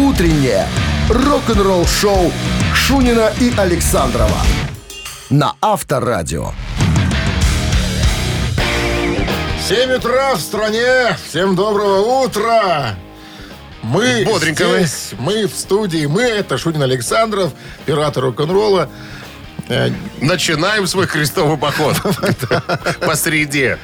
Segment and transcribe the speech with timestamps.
[0.00, 0.66] Утреннее
[1.10, 2.32] рок-н-ролл-шоу
[2.74, 4.38] Шунина и Александрова
[5.28, 6.52] на Авторадио.
[9.68, 11.14] 7 утра в стране.
[11.28, 12.94] Всем доброго утра.
[13.82, 14.78] Мы Бодренько вы.
[14.78, 17.52] здесь, мы в студии, мы, это Шунин Александров,
[17.84, 18.88] пираты рок-н-ролла.
[19.70, 19.88] Э,
[20.20, 21.96] Начинаем свой крестовый поход
[23.00, 23.78] по среде.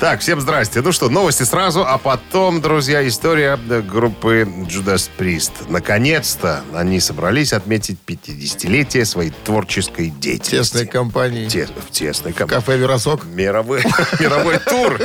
[0.00, 0.80] Так, всем здрасте.
[0.80, 5.52] Ну что, новости сразу, а потом, друзья, история э, группы Judas Priest.
[5.68, 10.72] Наконец-то они собрались отметить 50-летие своей творческой деятельности.
[10.72, 11.46] Тесной компании.
[11.48, 12.60] Те- в тесной компании.
[12.64, 13.24] Кафе «Веросок».
[13.26, 13.82] Мировой,
[14.20, 14.98] мировой тур.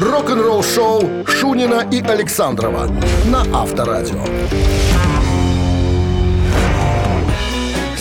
[0.00, 2.86] Рок-н-ролл-шоу Шунина и Александрова
[3.26, 4.24] на Авторадио.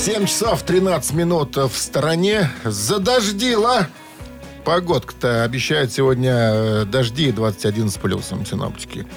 [0.03, 2.49] 7 часов 13 минут в стороне.
[2.66, 3.88] Задождило.
[4.66, 9.07] Погодка-то обещает сегодня э, дожди 21 с плюсом синоптики.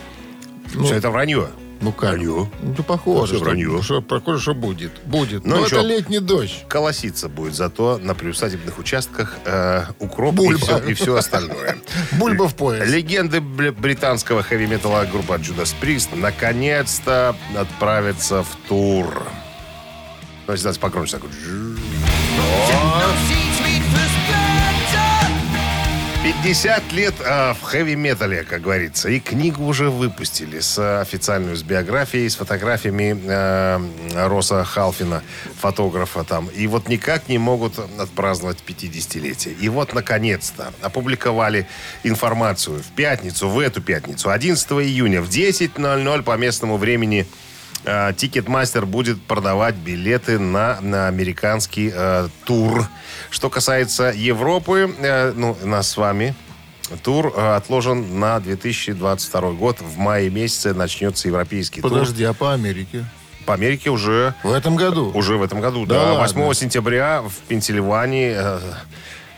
[0.75, 1.49] Ну, это вранье.
[1.81, 2.11] ну как?
[2.11, 2.49] вранье.
[2.63, 3.83] Ну, похоже, что, вранье.
[3.83, 4.93] что, похоже, что будет.
[5.05, 5.45] Будет.
[5.45, 5.81] Ну, Но ничего.
[5.81, 6.65] это летний дождь.
[6.69, 10.59] Колоситься будет зато на приусадебных участках э, укроп и Бульба.
[10.59, 11.79] все, и все остальное.
[12.13, 12.89] Бульба в пояс.
[12.89, 19.27] Легенды британского хэви-металла группа Judas Priest наконец-то отправятся в тур.
[20.49, 21.31] Если давайте погромче такой.
[21.31, 21.77] Джу.
[22.73, 22.97] О.
[26.43, 29.09] 50 лет э, в хэви-металле, как говорится.
[29.09, 35.23] И книгу уже выпустили с официальной с биографией, с фотографиями э, Росса Халфина,
[35.61, 36.49] фотографа там.
[36.49, 39.57] И вот никак не могут отпраздновать 50-летие.
[39.61, 41.69] И вот, наконец-то, опубликовали
[42.03, 47.27] информацию в пятницу, в эту пятницу, 11 июня в 10.00 по местному времени
[48.17, 52.87] Ticketmaster будет продавать билеты на, на американский э, тур.
[53.31, 56.35] Что касается Европы, э, ну, нас с вами,
[57.05, 59.81] тур э, отложен на 2022 год.
[59.81, 62.99] В мае месяце начнется европейский Подожди, а по Америке?
[62.99, 63.07] тур.
[63.47, 65.13] По Америке уже, В этом году?
[65.15, 65.87] уже в этом году.
[65.87, 66.43] Да Да, ладно?
[66.47, 68.59] 8 сентября в Пенсильвании э,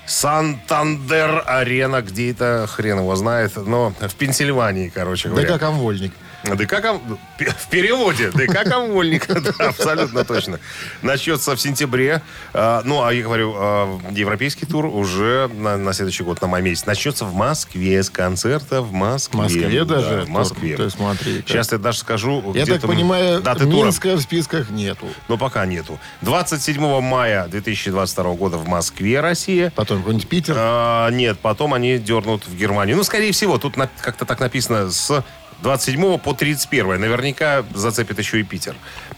[0.06, 5.48] Сантандер Арена, где это хрен его знает, но в Пенсильвании, короче Да говоря.
[5.52, 6.12] как амвольник.
[6.44, 9.26] ДК ком- в переводе ДК Комвольник,
[9.58, 10.60] да, абсолютно точно.
[11.02, 12.22] Начнется в сентябре.
[12.54, 16.62] А, Ну, а я говорю, а, европейский тур уже на, на следующий год, на май
[16.62, 16.86] месяц.
[16.86, 19.38] Начнется в Москве с концерта в Москве.
[19.38, 20.22] В Москве Да, даже?
[20.22, 20.76] в Москве.
[20.76, 21.38] Ты смотри.
[21.38, 21.48] как.
[21.48, 23.84] Сейчас я даже скажу, Я так понимаю, даты тура.
[23.86, 25.06] Минска в списках нету.
[25.28, 25.98] Но пока нету.
[26.22, 29.72] 27 мая 2022 года в Москве, Россия.
[29.74, 30.54] Потом какой-нибудь Питер.
[30.56, 32.96] А, нет, потом они дернут в Германию.
[32.96, 35.24] Ну, скорее всего, тут на- как-то так написано с
[35.62, 37.00] 27 по 31.
[37.00, 38.74] Наверняка зацепит еще и Питер.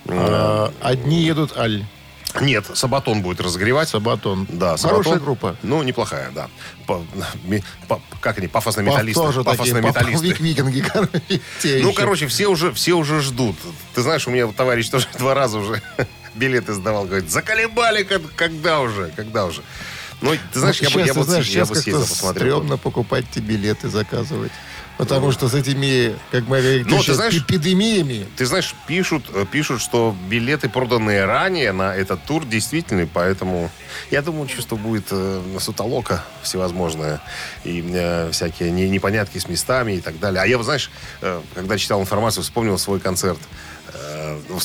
[0.08, 1.84] А, одни едут Аль.
[2.40, 3.88] Нет, Сабатон будет разогревать.
[3.88, 4.46] Сабатон.
[4.48, 5.18] Да, Хорошая Сабатон.
[5.18, 5.56] группа.
[5.64, 6.48] Ну, неплохая, да.
[6.86, 7.02] По-
[7.88, 9.20] по- как они, пафосные Паф- металлисты.
[9.20, 11.40] тоже Пафосные такие, викинги, короче.
[11.82, 13.56] Ну, короче, все уже, все уже ждут.
[13.94, 15.82] Ты знаешь, у меня товарищ тоже два раза уже
[16.36, 17.04] билеты сдавал.
[17.04, 18.04] Говорит, заколебали,
[18.36, 19.62] когда уже, когда уже.
[20.20, 22.58] Ну, ты знаешь, я, бы, Щас, я, ты бы, знаешь, я бы съездил, посмотрел.
[22.58, 24.52] стрёмно покупать тебе билеты, заказывать.
[25.00, 28.26] Потому что с этими, как мы говорим, Ну, ты знаешь- эпидемиями.
[28.36, 33.70] Ты знаешь, пишут, э, пишут, что билеты, проданные ранее на этот тур, действительны, поэтому
[34.10, 37.20] я думаю, чувство будет э, сутолока всевозможное
[37.64, 40.42] и э, всякие не- непонятки с местами и так далее.
[40.42, 40.90] А я, знаешь,
[41.22, 43.38] э, когда читал информацию, вспомнил свой концерт.
[43.92, 44.58] Э, ну,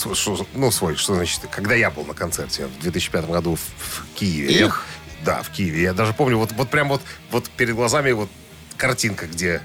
[0.53, 4.53] ну, свой, что значит, когда я был на концерте в 2005 году в, в Киеве.
[4.53, 4.85] Я- Их?
[5.23, 5.81] да, в Киеве.
[5.81, 8.29] Я даже помню, вот, вот прям вот, вот перед глазами вот
[8.77, 9.61] картинка, где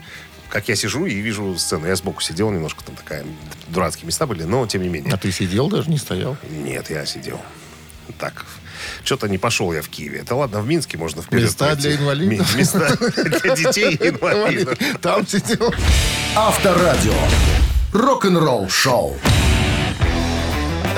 [0.50, 1.86] как я сижу и вижу сцену.
[1.86, 3.24] Я сбоку сидел немножко, там такая
[3.68, 5.14] дурацкие места были, но тем не менее.
[5.14, 6.36] А ты сидел даже, не стоял?
[6.50, 7.40] Нет, я сидел.
[8.18, 8.44] Так,
[9.04, 10.20] что-то не пошел я в Киеве.
[10.20, 11.82] Это ладно, в Минске можно вперед Места пройти.
[11.82, 12.56] для инвалидов?
[12.56, 14.78] Места для детей и инвалидов.
[15.00, 15.72] Там сидел.
[16.36, 17.14] Авторадио.
[17.92, 19.16] Рок-н-ролл шоу.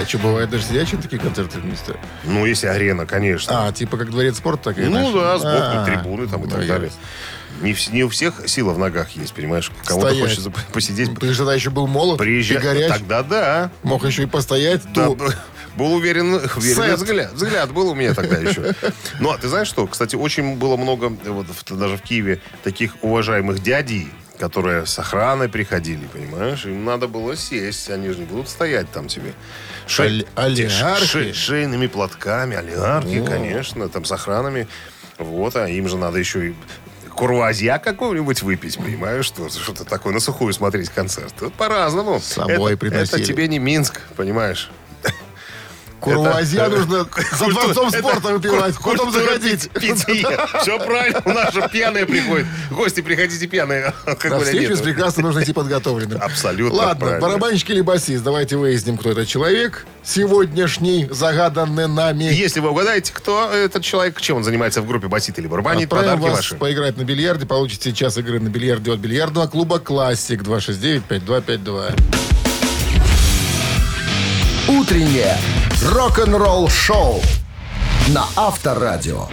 [0.01, 1.95] А что, бывает даже сидячие такие концерты вместе?
[2.25, 3.69] Ну, если арена, конечно.
[3.69, 6.67] А, типа как дворец спорта, так и ну да, сбоку А, трибуны там и так
[6.67, 6.91] далее.
[7.61, 9.71] Не, не у всех сила в ногах есть, понимаешь?
[9.85, 10.25] Кому-то Стоять.
[10.25, 11.15] хочется посидеть.
[11.19, 12.57] Ты же тогда еще был молод Приезжай.
[12.59, 12.89] и горяч.
[12.89, 13.71] Тогда да.
[13.83, 14.83] Мог еще и постоять.
[14.93, 15.33] Да, то- б-
[15.77, 16.99] был уверен, уверенный Сет.
[16.99, 17.33] взгляд.
[17.34, 18.75] Взгляд был у меня тогда еще.
[19.21, 19.87] Ну, а ты знаешь что?
[19.87, 24.09] Кстати, очень было много, вот, в- даже в Киеве, таких уважаемых дядей,
[24.39, 26.65] которые с охраной приходили, понимаешь?
[26.66, 29.34] Им надо было сесть, они же не будут стоять там тебе.
[29.98, 31.07] Оль- олигархи?
[31.07, 34.66] ше- шейными платками, олигархи, конечно, там с охранами.
[35.19, 36.55] Вот, а им же надо еще и
[37.14, 41.34] курвазья какого-нибудь выпить, понимаешь, что что-то такое на сухую смотреть концерт.
[41.41, 42.20] Вот по-разному.
[42.20, 43.22] С собой это, приносили.
[43.22, 44.70] это тебе не Минск, понимаешь?
[46.03, 47.07] Курвазья нужно
[47.39, 49.71] за дворцом спорта выпивать, потом заходить.
[50.60, 52.47] Все правильно, у нас же пьяные приходят.
[52.71, 53.95] Гости, приходите пьяные.
[54.07, 56.21] На встречу прекрасно нужно идти подготовленным.
[56.21, 59.87] Абсолютно Ладно, барабанщик или басист, давайте выясним, кто этот человек.
[60.04, 62.25] Сегодняшний, загаданный нами.
[62.25, 66.10] Если вы угадаете, кто этот человек, чем он занимается в группе басит или барабанит, Отправим
[66.16, 66.57] подарки вас ваши.
[66.57, 67.47] поиграть на бильярде.
[67.47, 72.22] Получите час игры на бильярде от бильярдного клуба «Классик» 269-5252.
[74.80, 75.36] Утреннее
[75.83, 77.21] рок-н-ролл-шоу
[78.09, 79.27] на Авторадио.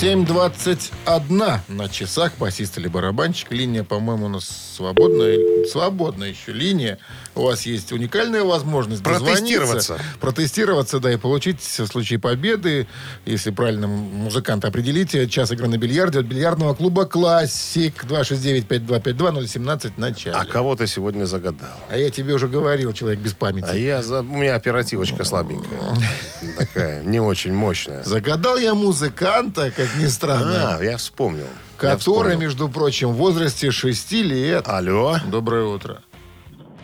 [0.00, 2.32] 7.21 на часах.
[2.38, 3.50] Басист или барабанщик.
[3.50, 5.66] Линия, по-моему, у нас свободная.
[5.66, 6.98] Свободная еще линия.
[7.34, 9.98] У вас есть уникальная возможность Протестироваться.
[10.20, 12.86] Протестироваться, да, и получить в случае победы,
[13.26, 20.36] если правильно музыканта определите, час игры на бильярде от бильярдного клуба «Классик» 269-5252-017 в начале.
[20.36, 21.70] А кого ты сегодня загадал?
[21.90, 23.66] А я тебе уже говорил, человек без памяти.
[23.68, 24.20] А я за...
[24.20, 25.80] У меня оперативочка слабенькая.
[26.56, 28.04] Такая, не очень мощная.
[28.04, 31.46] Загадал я музыканта, как ни странно, А, я вспомнил.
[31.76, 32.38] Который, вспомнил.
[32.40, 34.66] между прочим, в возрасте 6 лет.
[34.68, 35.16] Алло.
[35.26, 36.02] Доброе утро.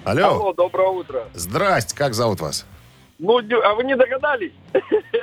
[0.04, 0.26] Алло.
[0.34, 1.24] Алло, доброе утро.
[1.34, 2.66] Здрасте, как зовут вас?
[3.18, 4.52] Ну, а вы не догадались?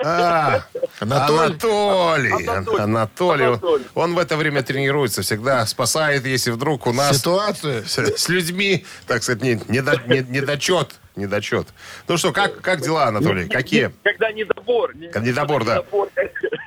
[0.04, 0.64] А,
[1.00, 1.46] Анатолий?
[1.50, 2.32] Анатолий.
[2.32, 2.80] Анатолий.
[2.82, 3.46] Анатолий.
[3.48, 3.86] Он- Анатолий.
[3.96, 7.84] Он в это время тренируется, всегда спасает, если вдруг у нас Ситуация.
[7.84, 10.96] с, с людьми, так сказать, не, недо- не- недочет.
[11.18, 11.68] Недочет.
[12.08, 13.50] Ну что, как, как дела, Анатолий?
[13.50, 13.92] Какие?
[14.04, 14.96] Когда недобор.
[14.96, 15.78] не- Как недобор, да.
[15.80, 16.08] недобор.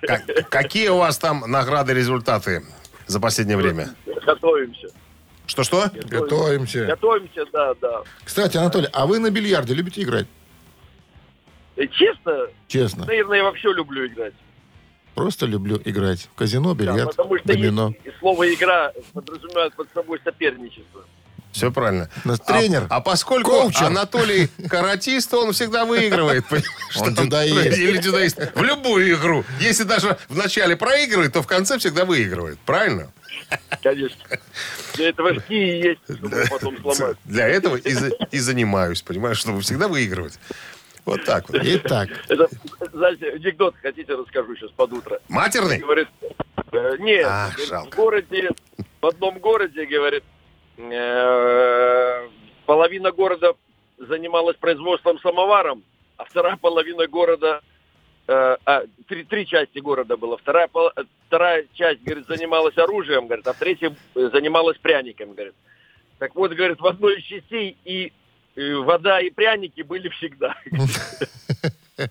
[0.02, 2.62] Как- какие у вас там награды, результаты
[3.06, 3.94] за последнее время?
[4.26, 4.88] Готовимся.
[5.46, 5.90] Что-что?
[6.04, 6.84] Готовимся.
[6.84, 8.02] Готовимся, да, да.
[8.24, 10.26] Кстати, Анатолий, а вы на бильярде любите играть?
[11.92, 13.04] Честно, Честно.
[13.06, 14.34] наверное, я вообще люблю играть.
[15.14, 16.28] Просто люблю играть.
[16.32, 17.94] В казино, Да, бильярд, потому что домино.
[18.04, 21.04] есть- слово «игра» подразумевает под собой соперничество.
[21.52, 22.10] Все правильно.
[22.24, 23.84] нас тренер, А, а поскольку коучер.
[23.84, 26.44] Анатолий каратист, он всегда выигрывает.
[27.00, 27.78] Он дзюдоист.
[27.78, 28.56] Или дзюдоист.
[28.56, 29.44] В любую игру.
[29.60, 32.58] Если даже в начале проигрывает, то в конце всегда выигрывает.
[32.66, 33.12] Правильно?
[33.84, 34.16] Конечно.
[34.94, 37.16] Для этого ски и есть, чтобы потом сломать.
[37.24, 40.40] Для этого и занимаюсь, понимаешь, чтобы всегда выигрывать.
[41.04, 41.60] Вот так вот.
[41.62, 42.48] Итак, Это,
[42.92, 45.20] знаете, анекдот хотите, расскажу сейчас под утро.
[45.28, 45.78] Матерный?
[45.78, 46.08] Говорит,
[46.72, 48.50] э, нет, Ах, говорит, в городе,
[49.00, 50.24] в одном городе, говорит,
[50.78, 52.28] э,
[52.66, 53.54] половина города
[53.98, 55.84] занималась производством самоваром,
[56.16, 57.60] а вторая половина города,
[58.26, 60.92] э, а, три, три части города было, вторая, пол-
[61.26, 65.54] вторая часть, говорит, занималась оружием, говорит, а третья занималась пряниками, говорит.
[66.18, 68.12] Так вот, говорит, в одной из частей и
[68.56, 70.54] вода, и пряники были всегда.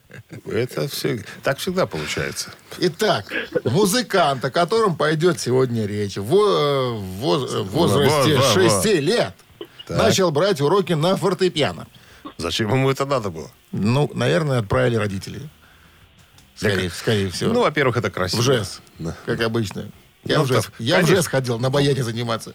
[0.45, 2.51] Это все, так всегда получается.
[2.79, 3.25] итак,
[3.65, 8.53] музыкант, о котором пойдет сегодня речь, в, э, в в возрасте Во, во, во.
[8.81, 9.33] 6 лет
[9.89, 11.87] начал брать уроки на фортепиано.
[12.37, 13.51] Зачем ему это надо было?
[13.73, 15.41] Ну, наверное, отправили родители.
[16.55, 17.51] Скорее, скорее всего.
[17.51, 18.41] Ну, во-первых, это красиво.
[18.41, 19.15] в ЖЭС, Да.
[19.25, 19.91] как обычно.
[20.23, 21.07] Я, Ну, в, ЖЭС, так, я в.
[21.07, 22.53] ЖЭС ходил, на баяне заниматься.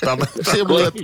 [0.00, 0.94] Там, Семь лет.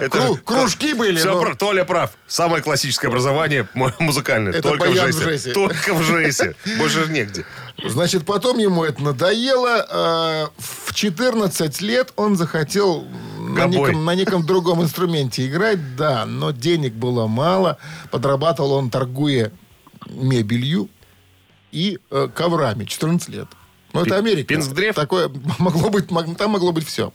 [0.00, 2.10] Это- Кру- кружки были, Все, но- Толя прав.
[2.26, 4.52] Самое классическое образование му- музыкальное.
[4.52, 5.22] Это только в баян в.
[5.22, 5.52] ЖЭСе.
[5.52, 6.54] Только в ЖЭСе.
[6.78, 7.44] Больше негде.
[7.84, 9.86] Значит, потом ему это надоело.
[9.90, 10.46] Э,
[10.86, 13.04] В 14 лет он захотел
[13.38, 17.78] на неком, на неком другом инструменте играть, да, но денег было мало.
[18.12, 19.50] Подрабатывал он, торгуя
[20.08, 20.88] мебелью
[21.72, 22.84] и э, коврами.
[22.84, 23.48] 14 лет.
[23.94, 24.48] Ну, это Америка.
[24.48, 24.94] Пинсдрев?
[24.94, 27.12] Такое могло быть, там могло быть все.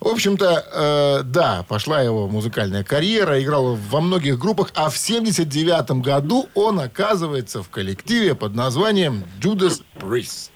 [0.00, 6.02] В общем-то, э, да, пошла его музыкальная карьера, играл во многих группах, а в 79
[6.02, 10.50] году он оказывается в коллективе под названием Judas Priest.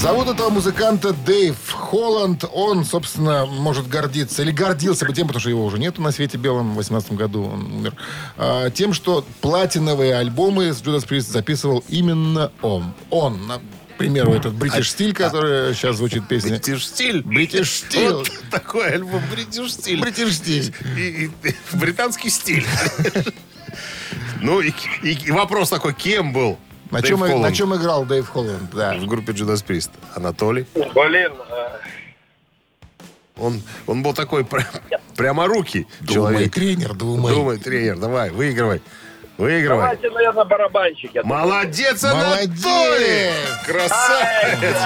[0.00, 2.44] Зовут этого музыканта Дэйв Холланд.
[2.54, 6.38] Он, собственно, может гордиться, или гордился бы тем, потому что его уже нету на свете
[6.38, 7.94] белом, в 18 году он умер,
[8.38, 12.94] а, тем, что платиновые альбомы с Judas Priest записывал именно он.
[13.10, 16.52] Он, на- к примеру, этот British Steel, который сейчас звучит песня.
[16.52, 17.22] British Steel.
[17.22, 18.12] British Steel.
[18.12, 19.22] Вот такой альбом.
[19.30, 20.00] Бритиш стиль.
[20.00, 20.74] British Steel.
[20.96, 22.66] И- и- британский стиль.
[24.42, 26.58] Ну, и, и- и вопрос такой, кем был
[26.90, 28.70] На чем, на чем играл Дэйв Холланд?
[28.74, 28.94] Да.
[28.96, 29.90] в группе Judas Priest?
[30.14, 30.66] Анатолий.
[30.74, 31.68] Блин, э,
[33.36, 34.66] Он, он был такой пр-
[35.16, 36.52] прямо руки Думай, человек.
[36.52, 37.32] тренер, думай.
[37.32, 38.82] Думай, тренер, давай, выигрывай.
[39.40, 39.80] Выигрывай.
[39.80, 41.20] Давайте, наверное, барабанщики.
[41.24, 42.04] Молодец, Молодец!
[42.04, 43.30] Анатолий!
[43.66, 44.76] Красавец!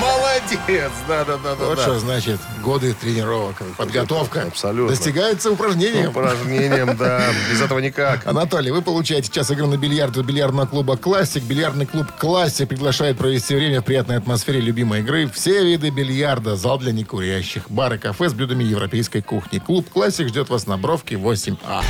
[0.00, 0.90] Молодец!
[1.06, 1.54] Да-да-да.
[1.56, 4.44] Вот что значит годы тренировок, подготовка.
[4.44, 4.96] Абсолютно.
[4.96, 6.08] Достигается упражнением.
[6.08, 7.26] Упражнением, да.
[7.50, 8.26] Без этого никак.
[8.26, 11.42] Анатолий, вы получаете час игры на бильярд от бильярдного клуба «Классик».
[11.42, 15.28] Бильярдный клуб «Классик» приглашает провести время в приятной атмосфере любимой игры.
[15.28, 19.58] Все виды бильярда, зал для некурящих, бар и кафе с блюдами европейской кухни.
[19.58, 21.84] Клуб «Классик» ждет вас на Бровке 8А.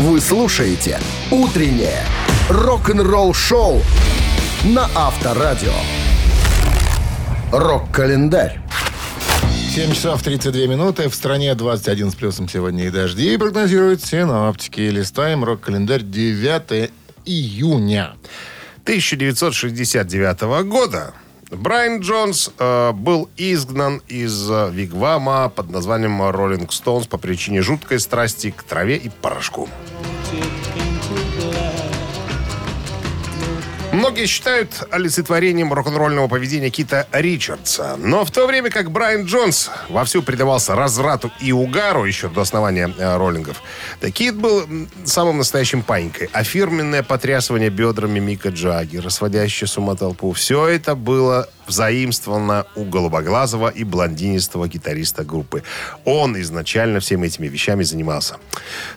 [0.00, 0.98] Вы слушаете
[1.30, 2.06] «Утреннее
[2.48, 3.82] рок-н-ролл-шоу»
[4.64, 5.74] на Авторадио.
[7.52, 8.60] Рок-календарь.
[9.74, 11.10] 7 часов 32 минуты.
[11.10, 13.34] В стране 21 с плюсом сегодня и дожди.
[13.34, 14.80] И прогнозируют синоптики.
[14.80, 16.90] Листаем рок-календарь 9
[17.26, 18.14] июня.
[18.84, 21.12] 1969 года
[21.50, 27.98] Брайан Джонс э, был изгнан из э, Вигвама под названием «Роллинг Стоунс» по причине жуткой
[27.98, 29.68] страсти к траве и порошку.
[34.00, 37.96] Многие считают олицетворением рок-н-ролльного поведения Кита Ричардса.
[37.98, 42.90] Но в то время как Брайан Джонс вовсю предавался разврату и угару еще до основания
[42.96, 43.60] э, роллингов,
[44.00, 44.66] да Кит был
[45.04, 46.30] самым настоящим панькой.
[46.32, 52.84] А фирменное потрясывание бедрами Мика Джаггера, сводящее с ума толпу, все это было взаимствовано у
[52.84, 55.62] голубоглазого и блондинистого гитариста группы.
[56.04, 58.36] Он изначально всеми этими вещами занимался.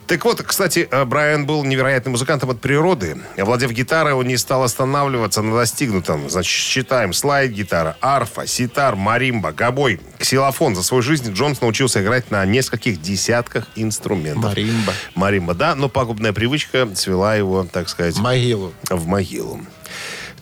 [0.06, 3.16] Так вот, кстати, э, Брайан был невероятным музыкантом от природы.
[3.36, 6.28] Владев гитарой, он не стал останавливаться на достигнутом.
[6.30, 10.74] Значит, считаем слайд-гитара, арфа, ситар, маримба, гобой, ксилофон.
[10.74, 14.44] За свою жизнь Джонс научился играть на нескольких десятках инструментов.
[14.44, 14.92] Маримба.
[15.14, 18.72] Маримба, да, но пагубная привычка свела его, так сказать, Могилу.
[18.90, 19.60] в могилу.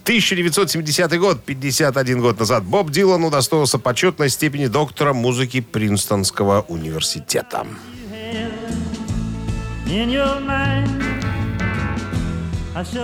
[0.05, 7.67] 1970 год, 51 год назад, Боб Дилан удостоился почетной степени доктора музыки Принстонского университета.
[9.93, 11.12] in your mind.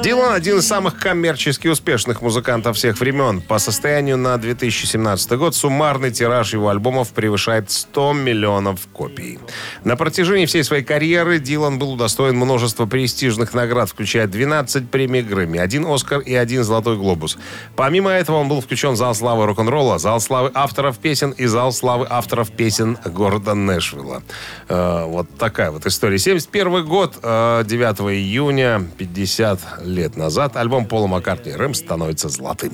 [0.03, 3.43] Дилан один из самых коммерчески успешных музыкантов всех времен.
[3.43, 9.39] По состоянию на 2017 год суммарный тираж его альбомов превышает 100 миллионов копий.
[9.85, 15.59] На протяжении всей своей карьеры Дилан был удостоен множества престижных наград, включая 12 премий Грэмми,
[15.59, 17.37] один Оскар и один Золотой Глобус.
[17.77, 21.73] Помимо этого он был включен в Зал славы рок-н-ролла, Зал славы авторов песен и Зал
[21.73, 24.23] славы авторов песен города Нэшвилла.
[24.71, 26.19] Э, вот такая вот история.
[26.19, 32.73] 71 год, э, 9 июня, 50 лет назад, альбом Пола Маккартни «Рэм» становится золотым.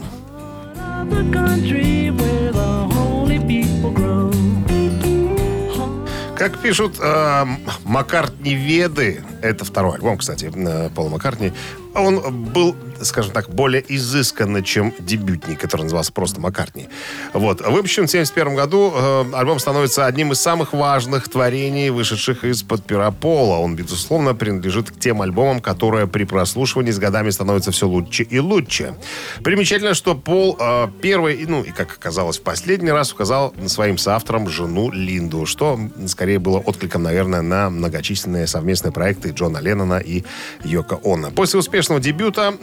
[6.37, 7.47] Как пишут э,
[7.85, 11.53] Маккартни-веды, это второй альбом, кстати, э, Пола Маккартни,
[11.95, 16.89] он был, скажем так, более изысканный, чем дебютник, который назывался просто Маккартни.
[17.33, 17.61] Вот.
[17.61, 23.11] Выпущен в 1971 году, э, альбом становится одним из самых важных творений, вышедших из-под пера
[23.11, 23.59] Пола.
[23.59, 28.39] Он, безусловно, принадлежит к тем альбомам, которые при прослушивании с годами становятся все лучше и
[28.39, 28.95] лучше.
[29.43, 34.49] Примечательно, что Пол э, первый, ну и, как оказалось, в последний раз указал своим соавторам
[34.49, 40.25] жену Линду, что скорее было откликом, наверное, на многочисленные совместные проекты Джона Леннона и
[40.65, 41.31] Йоко Оно.
[41.31, 42.55] После успешного дебюта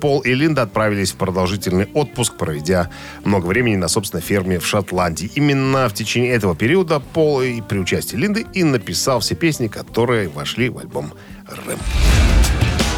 [0.00, 2.90] Пол и Линда отправились в продолжительный отпуск, проведя
[3.24, 5.30] много времени на собственной ферме в Шотландии.
[5.34, 10.28] Именно в течение этого периода Пол и при участии Линды и написал все песни, которые
[10.28, 11.12] вошли в альбом
[11.46, 11.78] «Рэм».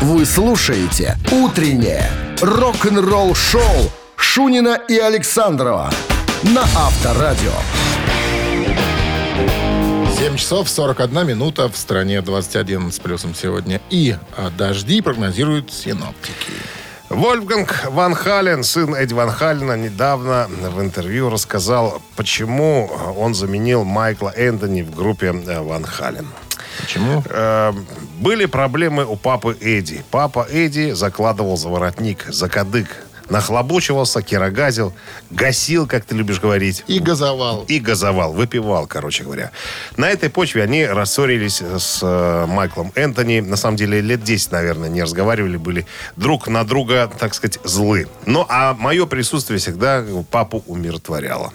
[0.01, 2.09] Вы слушаете «Утреннее
[2.41, 5.91] рок-н-ролл-шоу» Шунина и Александрова
[6.43, 7.53] на Авторадио.
[10.29, 13.81] 7 часов 41 минута в стране 21 с плюсом сегодня.
[13.89, 16.53] И а, дожди прогнозируют синоптики.
[17.09, 24.29] Вольфганг Ван Хален, сын Эдди Ван Халена, недавно в интервью рассказал, почему он заменил Майкла
[24.29, 26.27] Энтони в группе э, Ван Хален.
[26.79, 27.25] Почему?
[27.31, 27.73] Э,
[28.19, 30.05] были проблемы у папы Эдди.
[30.11, 32.89] Папа Эдди закладывал за воротник, за кадык,
[33.31, 34.93] нахлобучивался, кирогазил,
[35.31, 36.85] гасил, как ты любишь говорить.
[36.87, 37.65] И газовал.
[37.69, 39.51] И газовал, выпивал, короче говоря.
[39.97, 43.41] На этой почве они рассорились с э, Майклом Энтони.
[43.41, 48.09] На самом деле, лет 10, наверное, не разговаривали, были друг на друга, так сказать, злы.
[48.27, 51.53] Ну, а мое присутствие всегда папу умиротворяло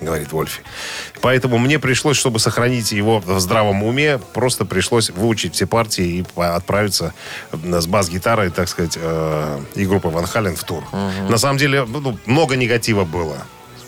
[0.00, 0.62] говорит Вольфи.
[1.20, 6.40] Поэтому мне пришлось, чтобы сохранить его в здравом уме, просто пришлось выучить все партии и
[6.40, 7.14] отправиться
[7.52, 10.84] с бас-гитарой, так сказать, э, и группы Ван Хален в тур.
[11.28, 13.38] На самом деле, ну, много негатива было.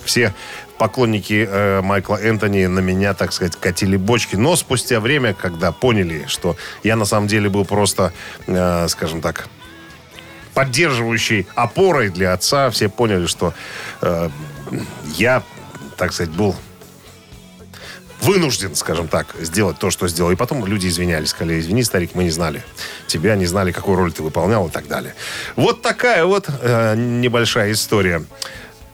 [0.04, 0.34] Все
[0.80, 4.36] поклонники э, Майкла Энтони на меня, так сказать, катили бочки.
[4.36, 8.14] Но спустя время, когда поняли, что я на самом деле был просто,
[8.46, 9.48] э, скажем так,
[10.54, 13.52] поддерживающей опорой для отца, все поняли, что
[14.00, 14.30] э,
[15.16, 15.42] я,
[16.00, 16.56] так сказать, был
[18.22, 20.30] вынужден, скажем так, сделать то, что сделал.
[20.30, 22.62] И потом люди извинялись, сказали, извини, старик, мы не знали
[23.06, 25.14] тебя, не знали, какую роль ты выполнял и так далее.
[25.56, 28.24] Вот такая вот э, небольшая история.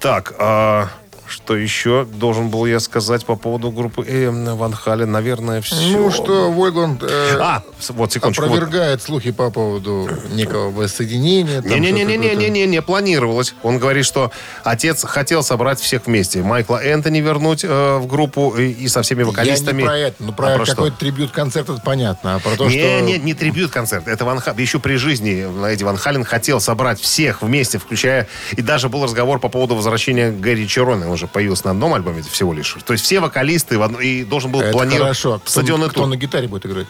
[0.00, 0.88] Так, а
[1.28, 5.10] что еще должен был я сказать по поводу группы э, Ван Хален?
[5.10, 5.76] Наверное, все.
[5.96, 8.44] Ну, что Войгланд э, А, вот, секундочку.
[8.46, 8.54] вот.
[8.56, 11.62] опровергает слухи по поводу некого воссоединения.
[11.62, 11.80] там что-то какое-то.
[11.80, 13.54] Не-не-не-не-не-не, не планировалось.
[13.62, 14.30] Он говорит, что
[14.64, 16.42] отец хотел собрать всех вместе.
[16.42, 19.82] Майкла Энтони вернуть э, в группу и, и со всеми вокалистами.
[19.82, 22.66] Я не про это, ну про, А про какой-то трибют-концерт это понятно, а про то,
[22.68, 23.00] не, что...
[23.00, 24.08] не, не трибют-концерт.
[24.08, 28.28] Это Ван Ха- Еще при жизни Эдди Ван Хален хотел собрать всех вместе, включая...
[28.52, 31.15] И даже был разговор по поводу возвращения Гэри Черона.
[31.16, 32.76] Уже появился на одном альбоме всего лишь.
[32.84, 35.38] То есть все вокалисты в одно- и должен был Это планировать хорошо.
[35.38, 36.08] Кто, стадионный кто тур.
[36.08, 36.86] на гитаре будет играть?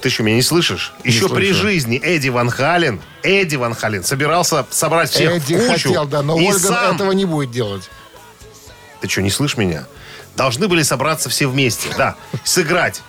[0.00, 0.94] Ты что, меня не слышишь?
[1.04, 1.60] Еще при слышу.
[1.60, 5.88] жизни Эдди Ван Хален, Эдди Ван Хален собирался собрать всех Эдди в кучу.
[5.88, 6.94] хотел, да, но и Ольган сам...
[6.94, 7.90] этого не будет делать.
[9.02, 9.86] Ты что, не слышишь меня?
[10.40, 13.02] Должны были собраться все вместе, да, сыграть.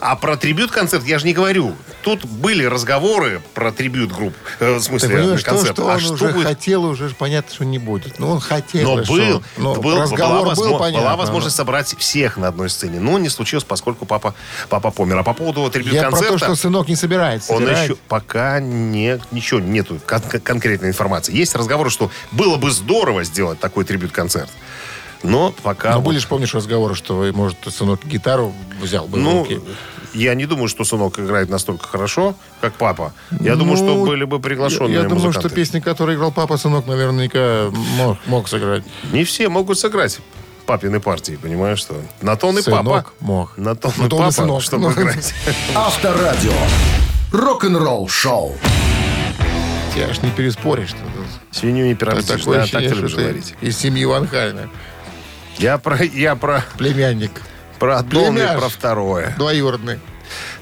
[0.00, 1.76] А про трибют-концерт я же не говорю.
[2.00, 5.74] Тут были разговоры про трибют-групп, э, в смысле, концерт.
[5.74, 6.46] что а он что уже будет?
[6.46, 8.18] хотел, уже понятно, что не будет.
[8.18, 8.96] Ну, он хотел.
[8.96, 9.12] Но что?
[9.12, 11.02] был, Ну, был- разговор была, был, понятно.
[11.08, 13.00] была возможность собрать всех на одной сцене.
[13.00, 14.34] Но не случилось, поскольку папа,
[14.70, 15.18] папа помер.
[15.18, 16.32] А по поводу Я про трибют-концерта...
[16.32, 17.52] то, что сынок не собирается.
[17.52, 17.90] Он собирает.
[17.90, 21.36] еще пока не, ничего нету кон- конкретной информации.
[21.36, 24.48] Есть разговоры, что было бы здорово сделать такой трибют-концерт.
[25.22, 25.90] Но пока...
[25.92, 29.60] Но вот- были же, помнишь, разговоры, что, может, сынок гитару взял бы в ну, руки.
[30.14, 33.12] я не думаю, что сынок играет настолько хорошо, как папа.
[33.40, 35.48] Я думаю, что Ну, были бы приглашенные Я, я думаю, музыканты.
[35.48, 38.84] что песни, которые играл папа, сынок, наверняка мог, мог сыграть.
[39.12, 40.20] Не все могут сыграть
[40.66, 41.94] папины партии, понимаешь, что?
[42.20, 43.06] На то он и Сынок папа.
[43.20, 43.56] мог.
[43.56, 44.62] На то он На и папа, сынок.
[44.62, 44.92] чтобы Ну.
[45.02, 45.32] играть.
[45.74, 46.52] Авторадио.
[47.32, 48.56] Рок-н-ролл шоу.
[49.94, 50.90] Тебя аж не переспоришь.
[50.90, 50.98] что
[51.52, 53.54] Свинью не пирамидишь, Такое да, так ты говорить.
[53.60, 54.68] из семьи Ван Халена.
[55.58, 57.30] Я про, я про, Племянник.
[57.78, 59.34] про одно и про второе.
[59.38, 59.98] Двоюродный.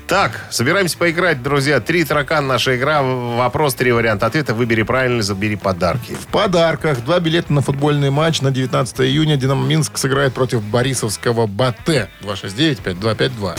[0.07, 1.81] Так, собираемся поиграть, друзья.
[1.81, 3.03] Три таракан наша игра.
[3.03, 4.53] Вопрос, три варианта ответа.
[4.55, 6.13] Выбери правильный, забери подарки.
[6.15, 9.37] В подарках два билета на футбольный матч на 19 июня.
[9.37, 12.09] Динамо Минск сыграет против Борисовского Батэ.
[12.21, 13.59] 269-5252.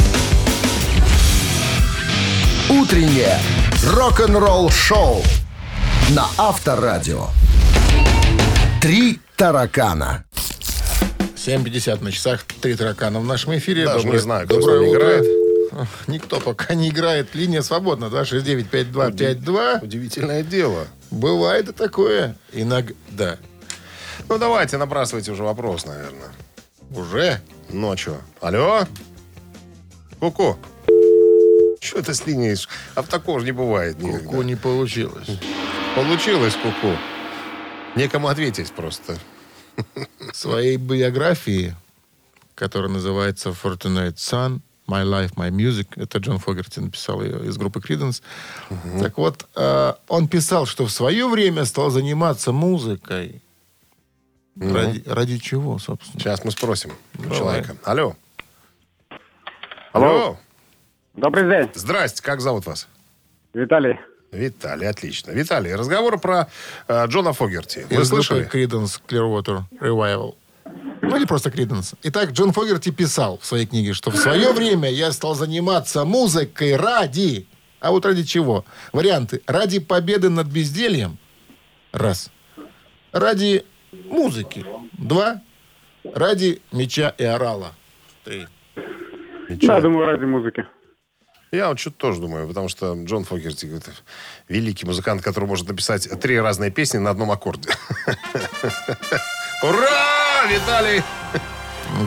[2.70, 3.39] Утреннее
[3.94, 5.24] рок-н-ролл шоу
[6.12, 7.27] на Авторадио.
[8.82, 10.25] Три таракана.
[11.45, 12.43] 7.50 на часах.
[12.61, 13.85] Три таракана в нашем эфире.
[13.85, 14.99] Даже Доброе- не знаю, кто доброе утро.
[14.99, 15.25] играет.
[16.07, 17.35] Никто пока не играет.
[17.35, 18.05] Линия свободна.
[18.05, 19.79] 269-5252.
[19.83, 20.87] Удивительное дело.
[21.11, 22.35] Бывает и такое.
[22.53, 23.37] Иногда.
[24.29, 26.29] Ну, давайте, набрасывайте уже вопрос, наверное.
[26.91, 27.41] Уже?
[27.69, 28.17] Ночью.
[28.41, 28.88] Алло?
[30.19, 30.58] Ку-ку.
[31.81, 32.58] Что это с линией?
[32.95, 34.29] А в такого же не бывает никогда.
[34.29, 35.27] Ку не получилось.
[35.95, 36.95] Получилось ку-ку.
[37.95, 39.17] Некому ответить просто.
[40.31, 41.75] В своей биографии,
[42.55, 47.79] которая называется Fortunate Son, My Life, My Music, это Джон Фогерти написал ее из группы
[47.79, 48.21] Creedence.
[48.99, 53.41] Так вот, э, он писал, что в свое время стал заниматься музыкой.
[54.57, 56.19] Ради, ради чего, собственно?
[56.19, 57.38] Сейчас мы спросим у Давай.
[57.38, 57.75] человека.
[57.83, 58.15] Алло.
[59.91, 60.07] Алло.
[60.07, 60.39] Алло.
[61.15, 62.88] Добрый день, Здрасте, как зовут вас?
[63.53, 63.97] Виталий.
[64.36, 65.32] Виталий, отлично.
[65.32, 66.48] Виталий, разговор про
[66.88, 67.86] э, Джона Фогерти.
[67.89, 68.50] Вы Из слышали?
[68.52, 70.36] Creedence Clearwater Revival.
[71.02, 71.95] Ну, или просто Creedence.
[72.04, 76.76] Итак, Джон Фогерти писал в своей книге, что в свое время я стал заниматься музыкой
[76.76, 77.48] ради...
[77.80, 78.65] А вот ради чего?
[78.93, 79.41] Варианты.
[79.45, 81.17] Ради победы над бездельем.
[81.91, 82.32] Раз.
[83.12, 83.63] Ради
[84.10, 84.65] музыки.
[84.93, 85.41] Два.
[86.04, 87.74] Ради меча и орала.
[88.24, 88.48] Три.
[89.50, 90.65] Да, думаю, ради музыки.
[91.51, 93.89] Я вот что-то тоже думаю, потому что Джон Фогерти говорит,
[94.49, 97.69] великий музыкант, который может написать три разные песни на одном аккорде.
[99.63, 100.47] Ура!
[100.49, 101.03] Виталий!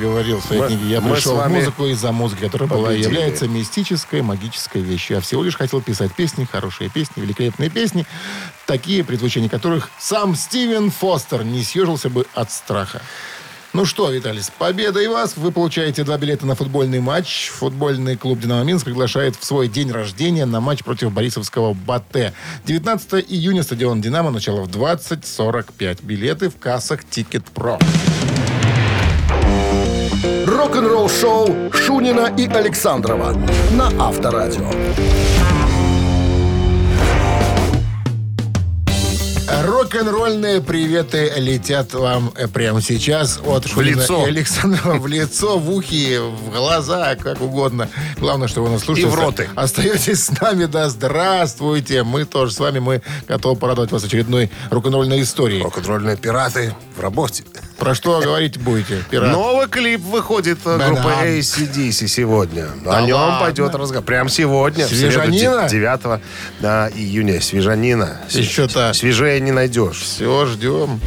[0.01, 4.83] Говорил в своей книге, я пришел в музыку из-за музыки, которая была является мистической, магической
[4.83, 5.16] вещью.
[5.16, 8.05] Я всего лишь хотел писать песни, хорошие песни, великолепные песни,
[8.66, 13.01] такие, при звучании которых сам Стивен Фостер не съежился бы от страха.
[13.74, 15.37] Ну что, Виталий, с победой вас!
[15.37, 17.50] Вы получаете два билета на футбольный матч.
[17.50, 22.33] Футбольный клуб «Динамо Минск» приглашает в свой день рождения на матч против Борисовского «БАТЭ».
[22.64, 25.98] 19 июня стадион «Динамо», начало в 20.45.
[26.02, 27.79] Билеты в кассах «Ticket Pro».
[30.46, 33.35] Рок-н-ролл шоу Шунина и Александрова
[33.72, 34.70] на Авторадио.
[39.51, 44.27] Рок-н-ролльные приветы летят вам прямо сейчас от Шунина лицо.
[44.27, 47.89] и Александрова в лицо, в ухи, в глаза, как угодно.
[48.19, 49.09] Главное, что вы нас слушаете.
[49.09, 49.49] И в роты.
[49.55, 52.03] Остаетесь с нами, да, здравствуйте.
[52.03, 55.63] Мы тоже с вами, мы готовы порадовать вас очередной рок-н-ролльной историей.
[55.63, 57.45] Рок-н-ролльные пираты в работе.
[57.79, 59.33] Про что говорить будете, пират?
[59.33, 60.95] Новый клип выходит э, Банан.
[60.95, 62.67] группы ACDC сегодня.
[62.85, 63.41] Да О нем ладно?
[63.41, 64.05] пойдет разговор.
[64.05, 65.69] Прям сегодня, в среду, Свежанина?
[65.69, 66.21] 9
[66.61, 67.41] да, июня.
[67.41, 68.21] Свежанина.
[68.31, 68.93] Еще-то.
[68.95, 70.01] Свежее не найдешь.
[70.01, 71.01] Все, ждем.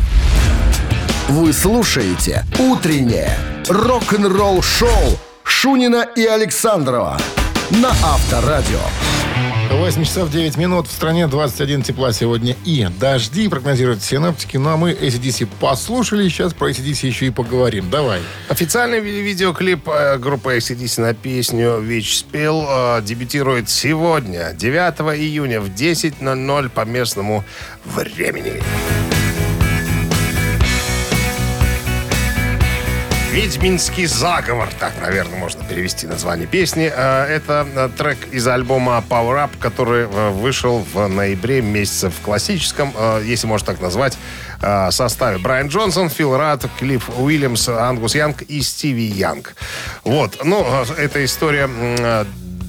[1.27, 7.17] Вы слушаете «Утреннее рок-н-ролл-шоу» Шунина и Александрова
[7.71, 8.79] на Авторадио.
[9.81, 10.87] 8 часов 9 минут.
[10.87, 14.57] В стране 21 тепла сегодня и дожди, прогнозируют синоптики.
[14.57, 16.29] Ну а мы ACDC послушали.
[16.29, 17.89] Сейчас про ACDC еще и поговорим.
[17.89, 18.19] Давай.
[18.47, 25.59] Официальный ви- видеоклип э, группы ACDC на песню «Вич спел» э, дебютирует сегодня, 9 июня
[25.59, 27.43] в 10.00 по местному
[27.83, 28.61] времени.
[33.31, 36.91] «Ведьминский заговор», так, наверное, можно перевести название песни.
[36.93, 42.19] Э, Это э, трек из альбома Power Up, который э, вышел в ноябре месяце в
[42.19, 44.17] классическом, если можно так назвать,
[44.91, 45.37] составе.
[45.39, 49.55] Брайан Джонсон, Фил Рад, Клифф Уильямс, Ангус Янг и Стиви Янг.
[50.03, 50.65] Вот, ну,
[50.97, 51.67] эта история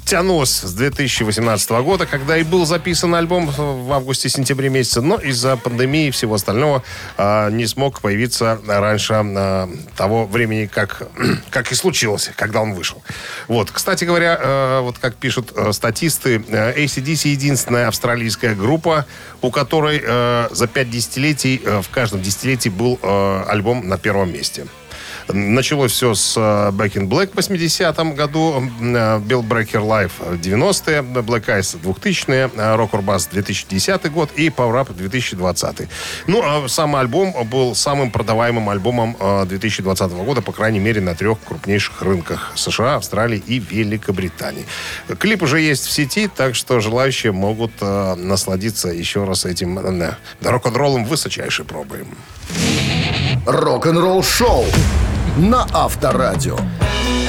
[0.03, 5.57] м, тянулась с 2018 года, когда и был записан альбом в августе-сентябре месяце, но из-за
[5.57, 6.83] пандемии и всего остального
[7.17, 11.09] э, не смог появиться раньше э, того времени, как,
[11.51, 13.03] как и случилось, когда он вышел.
[13.49, 19.07] Вот, кстати говоря, э, вот как пишут э, статисты, э, ACDC единственная австралийская группа,
[19.41, 24.33] у которой э, за пять десятилетий, э, в каждом десятилетии был э, альбом на первом
[24.33, 24.67] месте.
[25.29, 30.41] Началось все с э, Back in Black в 80-м году, э, Bill Breaker Live в
[30.41, 35.89] 90-е, Black Eyes 2000-е, э, Rock or Bass 2010 год и Power Up 2020.
[36.27, 41.15] Ну, а сам альбом был самым продаваемым альбомом э, 2020 года, по крайней мере, на
[41.15, 44.67] трех крупнейших рынках США, Австралии и Великобритании.
[45.19, 51.05] Клип уже есть в сети, так что желающие могут насладиться еще раз этим э, рок-н-роллом
[51.05, 52.05] высочайшей пробой.
[53.47, 54.65] Рок-н-ролл-шоу
[55.37, 56.57] на Авторадио.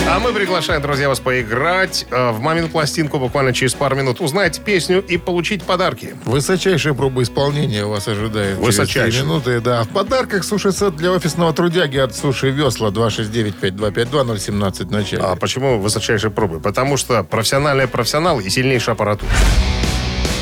[0.09, 4.19] А мы приглашаем, друзья, вас поиграть э, в «Мамину пластинку» буквально через пару минут.
[4.19, 6.15] Узнать песню и получить подарки.
[6.25, 8.57] Высочайшая проба исполнения вас ожидает.
[8.57, 9.23] Высочайшая.
[9.23, 9.83] минуты, да.
[9.83, 15.23] В подарках суши-сет для офисного трудяги от Суши Весла 269-5252-017 в начале.
[15.23, 16.59] А почему высочайшие пробы?
[16.59, 19.31] Потому что профессиональные профессионалы и сильнейшая аппаратура.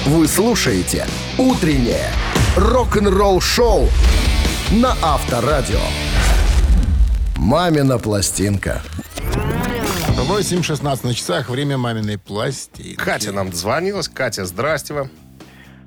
[0.05, 1.05] Вы слушаете
[1.37, 2.09] «Утреннее
[2.57, 3.87] рок-н-ролл-шоу»
[4.71, 5.79] на Авторадио.
[7.41, 8.83] «Мамина пластинка».
[9.17, 11.49] 8.16 на часах.
[11.49, 12.93] Время маминой пластинки.
[12.93, 14.07] Катя нам дозвонилась.
[14.07, 15.09] Катя, здрасте вам.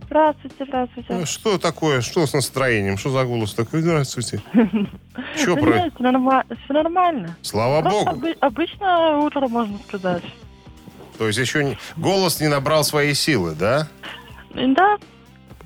[0.06, 1.12] Здравствуйте, здравствуйте.
[1.14, 2.00] Ну, Что такое?
[2.00, 2.98] Что с настроением?
[2.98, 3.82] Что за голос такой?
[3.82, 4.42] Здравствуйте.
[5.36, 5.90] Что про...
[5.90, 7.36] всё нормально.
[7.42, 8.10] Слава богу.
[8.10, 10.24] обы- обычное утро, можно сказать.
[11.18, 11.78] То есть еще не...
[11.96, 13.86] голос не набрал своей силы, да?
[14.52, 14.98] Да.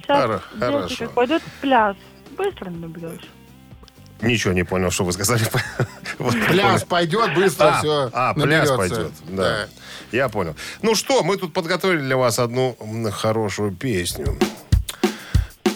[0.03, 0.18] Сейчас
[0.61, 1.07] хорошо.
[1.42, 1.96] в пляс.
[2.37, 3.27] Быстро не наберешь.
[4.20, 5.42] Ничего не понял, что вы сказали.
[6.18, 9.12] Вот Пляс пойдет, быстро А, все а, пляс пойдет.
[9.28, 9.68] Да.
[10.11, 10.57] Я понял.
[10.83, 12.76] Ну что, мы тут подготовили для вас одну
[13.12, 14.37] хорошую песню.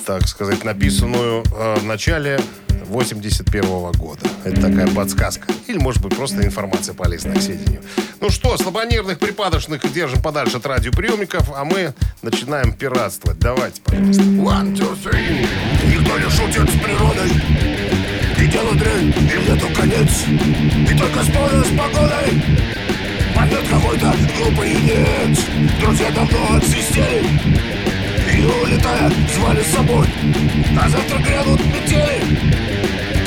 [0.04, 2.40] Так сказать, написанную э, в начале
[2.86, 4.28] 81 года.
[4.44, 5.46] Это такая подсказка.
[5.66, 7.82] Или, может быть, просто информация полезная к сведению.
[8.20, 13.38] Ну что, слабонервных, припадочных держим подальше от радиоприемников, а мы начинаем пиратствовать.
[13.38, 14.22] Давайте, пожалуйста.
[14.22, 15.46] One, two, three.
[15.86, 18.11] Никто не шутит с природой.
[18.74, 20.24] Дрянь, и нету конец.
[20.88, 22.42] И только споры с погодой.
[23.36, 25.38] Пойдет какой-то глупый нет.
[25.80, 27.28] Друзья давно отсвистели.
[28.34, 30.06] И улетая, звали с собой.
[30.80, 32.22] А завтра грянут метели.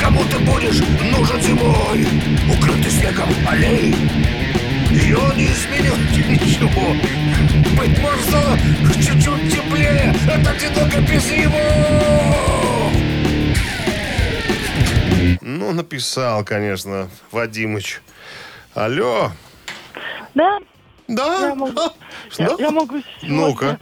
[0.00, 2.06] Кому ты будешь нужен зимой?
[2.52, 3.94] Укрытый снегом аллей.
[5.14, 6.96] Он не изменит ничего.
[7.78, 8.58] Быть может, стало
[8.96, 10.12] чуть-чуть теплее.
[10.26, 12.65] Это одиноко без него.
[15.66, 18.00] Ну, написал, конечно, Вадимыч.
[18.74, 19.32] Алло.
[20.34, 20.58] Да,
[21.08, 21.48] Да?
[21.48, 21.92] я могу, А,
[22.38, 22.54] я, да?
[22.60, 23.76] я могу Ну-ка.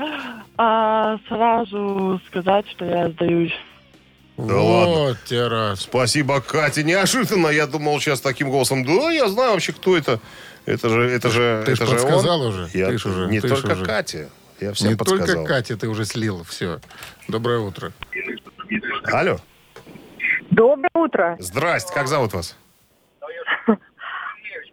[0.56, 3.52] а, сразу сказать, что я сдаюсь.
[4.38, 4.94] Да ладно.
[4.94, 5.80] Вот те раз.
[5.82, 6.82] Спасибо, Катя.
[6.82, 7.48] Неожиданно.
[7.48, 8.84] Я думал сейчас таким голосом.
[8.86, 10.20] Да, я знаю вообще, кто это.
[10.64, 12.46] Это же, это же, Ты это же подсказал он.
[12.46, 12.68] уже.
[12.72, 13.84] Я Ты ж уже, не ты только уже.
[13.84, 14.30] Катя.
[14.60, 15.26] Я всем Не подсказал.
[15.26, 16.44] только Катя, ты уже слил.
[16.48, 16.80] Все.
[17.28, 17.92] Доброе утро.
[19.12, 19.38] Алло.
[20.50, 21.36] Доброе утро.
[21.40, 21.92] Здрасте.
[21.92, 22.56] Как зовут вас?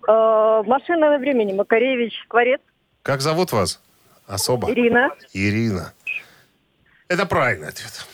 [0.08, 1.54] Э, машина на времени.
[1.54, 2.60] Макаревич, Скворец,
[3.04, 3.82] Как зовут вас?
[4.28, 4.72] Особо.
[4.72, 5.12] Ирина.
[5.34, 5.94] Ирина.
[7.08, 8.06] Это правильный ответ.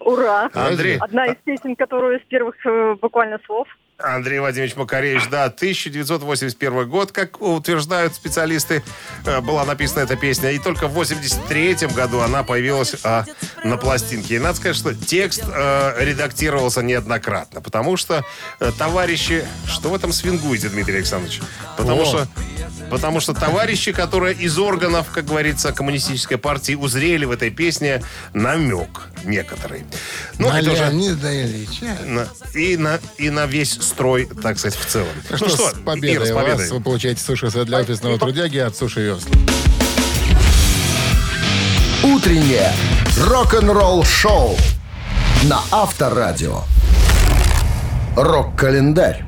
[0.00, 0.50] Ура.
[0.54, 0.98] Андрей.
[0.98, 3.68] Одна из песен, которую с первых э, буквально слов.
[3.98, 8.82] Андрей Владимирович Макаревич, да, 1981 год, как утверждают специалисты,
[9.24, 10.50] э, была написана эта песня.
[10.50, 13.24] И только в 83 году она появилась а,
[13.64, 14.36] на пластинке.
[14.36, 17.62] И надо сказать, что текст э, редактировался неоднократно.
[17.62, 18.22] Потому что
[18.60, 19.46] э, товарищи...
[19.66, 21.40] Что в этом свингуете, Дмитрий Александрович?
[21.78, 22.04] Потому О.
[22.04, 22.28] что...
[22.90, 29.08] Потому что товарищи, которые из органов, как говорится, коммунистической партии, узрели в этой песне намек
[29.24, 29.84] некоторый.
[30.38, 31.98] Ну, На это уже Леонида Ильича.
[32.04, 35.08] на- и, на, и на весь строй, так сказать, в целом.
[35.30, 36.44] Ну что, с победой Ира, с вас.
[36.44, 36.68] победой.
[36.70, 39.30] Вы получаете суши для офисного трудяги от Суши Весла.
[42.02, 42.72] Утреннее
[43.18, 44.56] рок-н-ролл-шоу
[45.44, 46.62] на Авторадио.
[48.16, 49.24] Рок-календарь.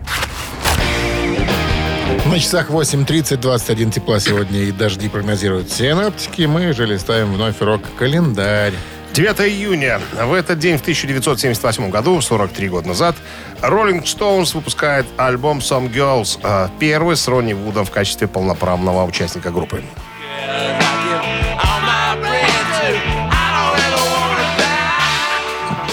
[2.26, 6.42] На часах 8.30, 21 тепла сегодня и дожди прогнозируют синоптики.
[6.42, 8.74] Мы же листаем вновь рок-календарь.
[9.18, 10.00] 9 июня.
[10.12, 13.16] В этот день, в 1978 году, 43 года назад,
[13.62, 19.50] Rolling Stones выпускает альбом Some Girls, а, первый с Ронни Вудом в качестве полноправного участника
[19.50, 19.82] группы.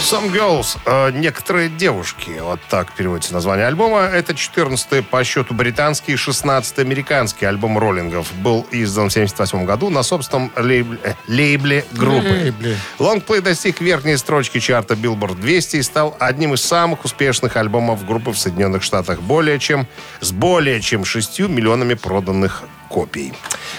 [0.06, 4.02] Some Girls, э, некоторые девушки, вот так переводится название альбома.
[4.02, 8.32] Это 14-й по счету британский, 16-й американский альбом роллингов.
[8.36, 12.28] Был издан в 78 году на собственном лейбле, э, лейбле группы.
[12.28, 12.78] Лейбле.
[13.00, 18.30] Лонгплей достиг верхней строчки чарта Billboard 200 и стал одним из самых успешных альбомов группы
[18.30, 19.88] в Соединенных Штатах более чем,
[20.22, 23.34] с более чем 6 миллионами проданных копий.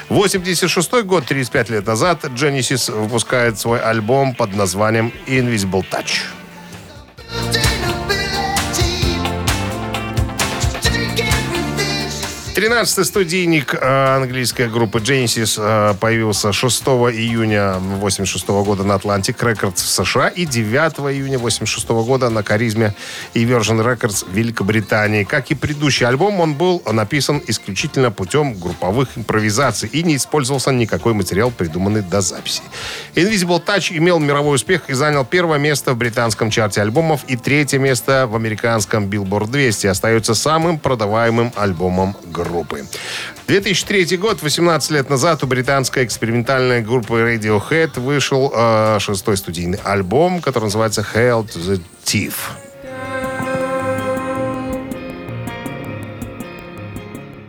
[0.09, 6.23] 86 год, 35 лет назад, Genesis выпускает свой альбом под названием Invisible Touch.
[12.57, 19.75] 13-й студийник э, английской группы Genesis э, появился 6 июня 86 года на Atlantic Records
[19.75, 22.95] в США и 9 июня 86 года на Харизме
[23.35, 25.25] и Virgin Records в Великобритании.
[25.25, 31.13] Как и предыдущий альбом, он был написан исключительно путем групповых импровизаций и не использовался никакой
[31.13, 32.63] материал, придуманный до записи.
[33.15, 37.79] Invisible Touch имел мировой успех и занял первое место в британском чарте альбомов и третье
[37.79, 39.89] место в американском Billboard 200.
[39.89, 42.46] Остается самым продаваемым альбомом группы.
[43.47, 50.41] 2003 год, 18 лет назад, у британской экспериментальной группы Radiohead вышел э, шестой студийный альбом,
[50.41, 52.35] который называется Hail to the Thief.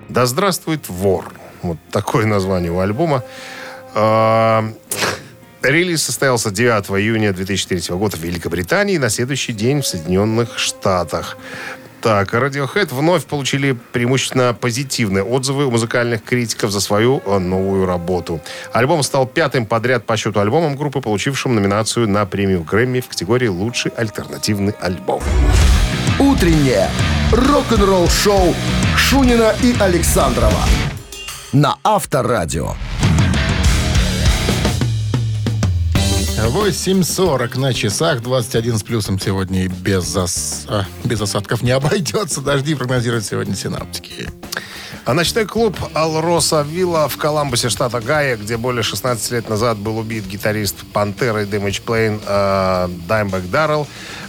[0.10, 1.32] Да здравствует вор.
[1.62, 3.24] Вот такое название у альбома.
[3.94, 4.68] А,
[5.62, 11.38] Релиз состоялся 9 июня 2003 года в Великобритании, на следующий день в Соединенных Штатах.
[12.02, 18.40] Так, Radiohead вновь получили преимущественно позитивные отзывы у музыкальных критиков за свою э, новую работу.
[18.72, 23.48] Альбом стал пятым подряд по счету альбомом группы, получившим номинацию на премию Грэмми в категории
[23.48, 25.22] «Лучший альтернативный альбом».
[26.20, 26.90] Утреннее
[27.32, 28.56] рок-н-ролл-шоу
[28.96, 30.64] Шунина и Александрова
[31.54, 32.76] на Авторадио.
[36.38, 42.42] 8.40 на часах, 21 с плюсом сегодня и без, зас- а, без осадков не обойдется.
[42.42, 44.30] Дожди прогнозируют сегодня синаптики.
[45.06, 49.98] А ночной клуб Алроса Вилла в Коламбусе, штата Гая, где более 16 лет назад был
[49.98, 53.88] убит гитарист Пантеры Damage Plane э, Даймбек Даррелл,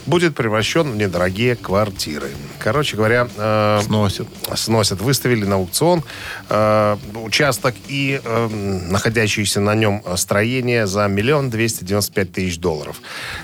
[0.09, 2.31] будет превращен в недорогие квартиры.
[2.59, 4.27] Короче говоря, э, Сносят.
[4.55, 5.01] сносят.
[5.01, 6.03] Выставили на аукцион
[6.49, 13.01] э, участок и э, находящееся на нем строение за миллион двести девяносто пять тысяч долларов.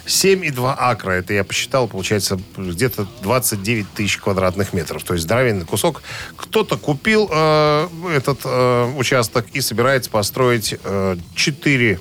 [0.06, 5.04] 7,2 акра, это я посчитал, получается где-то 29 тысяч квадратных метров.
[5.04, 6.02] То есть здоровенный кусок.
[6.36, 12.00] Кто-то купил э, этот э, участок и собирается построить э, 4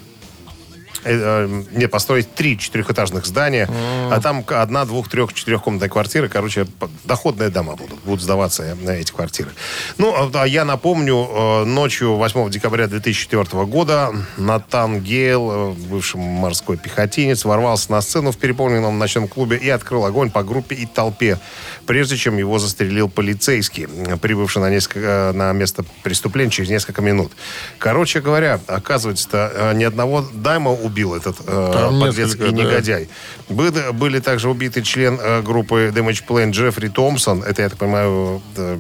[1.06, 3.70] не, построить три четырехэтажных здания,
[4.12, 6.28] а там одна, двух, трех, четырехкомнатная квартира.
[6.28, 6.68] Короче,
[7.04, 9.50] доходные дома будут, будут сдаваться на эти квартиры.
[9.98, 16.18] Ну, а, да, я напомню, э, ночью 8 декабря 2004 года Натан Гейл, э, бывший
[16.18, 20.86] морской пехотинец, ворвался на сцену в переполненном ночном клубе и открыл огонь по группе и
[20.86, 21.40] толпе,
[21.86, 27.02] прежде чем его застрелил полицейский, э, прибывший на, несколько, э, на место преступления через несколько
[27.02, 27.32] минут.
[27.78, 32.52] Короче говоря, оказывается-то, э, ни одного дайма убил этот э, несколько, да.
[32.52, 33.10] негодяй.
[33.50, 37.44] Были, были также убиты член э, группы Damage Plane Джеффри Томпсон.
[37.44, 38.78] Это, я так понимаю, э,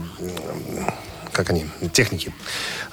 [1.31, 2.31] как они, техники.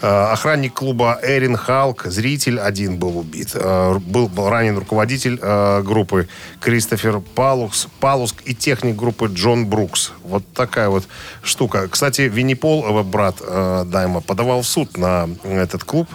[0.01, 3.51] Э, Охранник клуба Эрин Халк, зритель один был убит.
[3.55, 6.27] Э, Был, был ранен руководитель э, группы
[6.61, 10.13] Кристофер Палукс, Палуск и техник группы Джон Брукс.
[10.25, 11.05] Вот такая вот
[11.43, 11.89] штука.
[11.89, 16.09] Кстати, Винни Пол, брат Дайма, подавал в суд на этот клуб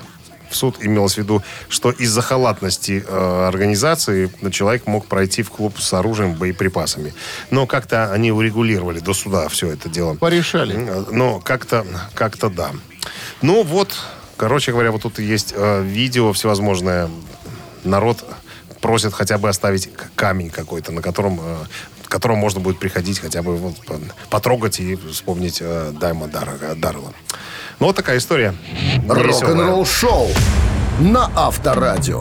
[0.55, 5.79] в суд имелось в виду, что из-за халатности э, организации человек мог пройти в клуб
[5.79, 7.13] с оружием, боеприпасами.
[7.51, 10.15] Но как-то они урегулировали до суда все это дело.
[10.15, 10.75] Порешали.
[10.77, 12.71] Э, Но как-то, как-то да.
[13.41, 13.95] Ну вот,
[14.37, 17.09] короче говоря, вот тут есть э, видео всевозможное.
[17.83, 18.25] Народ
[18.86, 21.56] просит хотя бы оставить камень какой-то, на котором, э,
[22.04, 26.76] к которому можно будет приходить хотя бы вот, по- потрогать и вспомнить э, Дайма Дар-
[26.76, 27.12] Даррелла.
[27.80, 28.54] Ну, вот такая история.
[29.10, 30.28] Рок-н-ролл шоу
[31.00, 32.19] на Авторадио.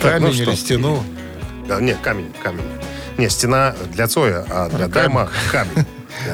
[0.00, 0.42] Так, Камень ну что?
[0.44, 1.04] или стену.
[1.68, 2.64] Да, нет, камень, камень.
[3.18, 5.74] Не, стена для Цоя, а для Дайма камень.
[5.74, 5.84] Для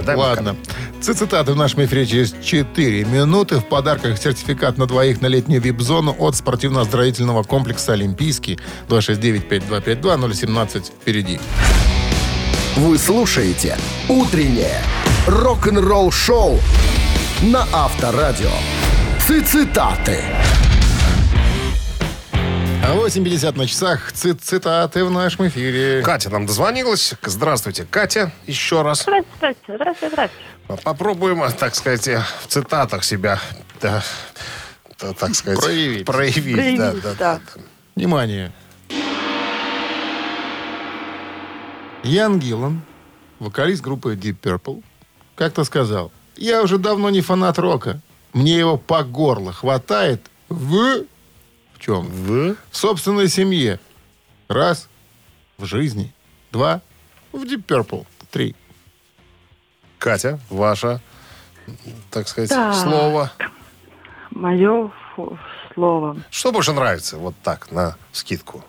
[0.05, 0.57] Дайма Ладно.
[1.01, 3.57] Цитаты в нашем эфире через 4 минуты.
[3.57, 8.59] В подарках сертификат на двоих на летнюю вип-зону от спортивно-оздоровительного комплекса «Олимпийский».
[8.89, 11.39] 269-5252-017 впереди.
[12.77, 13.77] Вы слушаете
[14.09, 14.81] «Утреннее
[15.27, 16.59] рок-н-ролл-шоу»
[17.43, 18.51] на Авторадио.
[19.21, 20.25] Цитаты.
[22.87, 24.13] А 8.50 на часах.
[24.13, 26.03] Цит цитаты в нашем эфире.
[26.03, 27.15] Катя нам дозвонилась.
[27.23, 29.01] Здравствуйте, Катя, еще раз.
[29.01, 30.37] Здрасте, здрасте, здрасте.
[30.83, 33.41] Попробуем, так сказать, в цитатах себя,
[33.81, 34.03] да,
[35.01, 36.05] да, так сказать, Проявить.
[36.05, 37.15] проявить, Проявить, да, да, да.
[37.19, 37.41] да.
[37.97, 38.53] Внимание.
[42.03, 42.83] Ян Гиллан,
[43.39, 44.83] вокалист группы Deep Purple,
[45.37, 48.03] как-то сказал, я уже давно не фанат рока.
[48.35, 50.21] Мне его по горло хватает
[50.51, 51.05] в...
[51.75, 52.07] В чем?
[52.07, 52.57] В?
[52.71, 53.79] В собственной семье.
[54.49, 54.89] Раз.
[55.59, 56.13] В жизни.
[56.51, 56.81] Два.
[57.33, 58.07] В Deep Purple.
[58.31, 58.55] Три.
[59.99, 61.01] Катя, ваша,
[62.11, 62.75] так сказать, Так.
[62.75, 63.33] слово.
[64.31, 64.93] Мое
[65.75, 66.17] слово.
[66.31, 68.65] Что больше нравится, вот так, на скидку?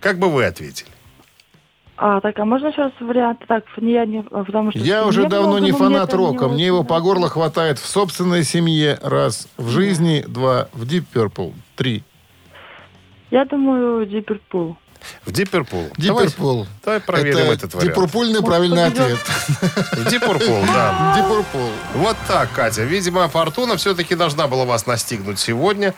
[0.00, 0.90] Как бы вы ответили?
[2.00, 3.44] А, так, а можно сейчас варианты?
[3.48, 4.24] Так, не я не...
[4.30, 6.48] а, Потому что Я уже давно много, не фанат это не рока.
[6.48, 9.00] Мне его по горло хватает в собственной семье.
[9.02, 9.48] Раз.
[9.56, 10.24] В жизни.
[10.26, 10.68] Два.
[10.72, 11.52] В Deep Purple.
[11.74, 12.04] Три.
[13.32, 14.76] Я думаю, Дипперпул.
[15.24, 15.90] В Deep Purple.
[15.96, 16.66] Deep Давай- Purple.
[16.84, 17.94] Давай проверим Это этот вариант.
[17.96, 19.18] Дипурпульный правильный ответ.
[19.18, 21.14] В Deep Purple, да.
[21.16, 21.68] Дипурпул.
[21.94, 22.84] Вот так, Катя.
[22.84, 25.94] Видимо, фортуна все-таки должна была вас настигнуть сегодня.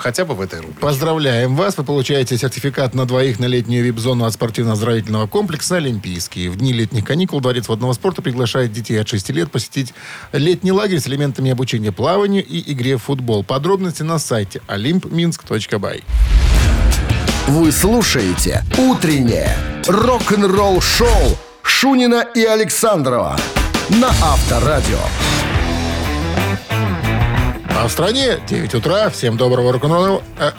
[0.00, 0.80] Хотя бы в этой рубрике.
[0.80, 1.76] Поздравляем вас.
[1.76, 6.48] Вы получаете сертификат на двоих на летнюю вип-зону от спортивно-оздоровительного комплекса «Олимпийский».
[6.48, 9.92] В дни летних каникул Дворец водного спорта приглашает детей от 6 лет посетить
[10.32, 13.44] летний лагерь с элементами обучения плаванию и игре в футбол.
[13.44, 16.02] Подробности на сайте olympminsk.by.
[17.48, 19.54] Вы слушаете «Утреннее
[19.86, 23.36] рок-н-ролл-шоу» Шунина и Александрова
[23.90, 24.98] на Авторадио.
[27.80, 29.08] А в стране 9 утра.
[29.08, 30.22] Всем доброго рок-н-ролльного...
[30.38, 30.50] э,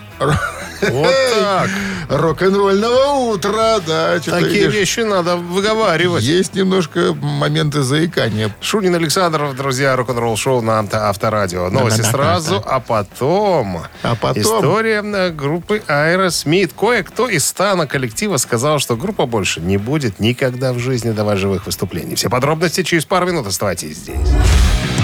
[0.89, 1.69] Вот так.
[2.09, 4.15] Рок-н-ролльного утра, да.
[4.19, 6.23] Такие видишь, вещи надо выговаривать.
[6.23, 8.49] Есть немножко моменты заикания.
[8.59, 11.69] Шунин Александров, друзья, рок-н-ролл шоу на авто- Авторадио.
[11.69, 13.83] Новости сразу, а потом...
[14.01, 14.41] А потом?
[14.41, 16.71] История э, группы Aerosmith.
[16.77, 21.67] Кое-кто из стана коллектива сказал, что группа больше не будет никогда в жизни давать живых
[21.67, 22.15] выступлений.
[22.15, 23.45] Все подробности через пару минут.
[23.45, 24.17] Оставайтесь здесь.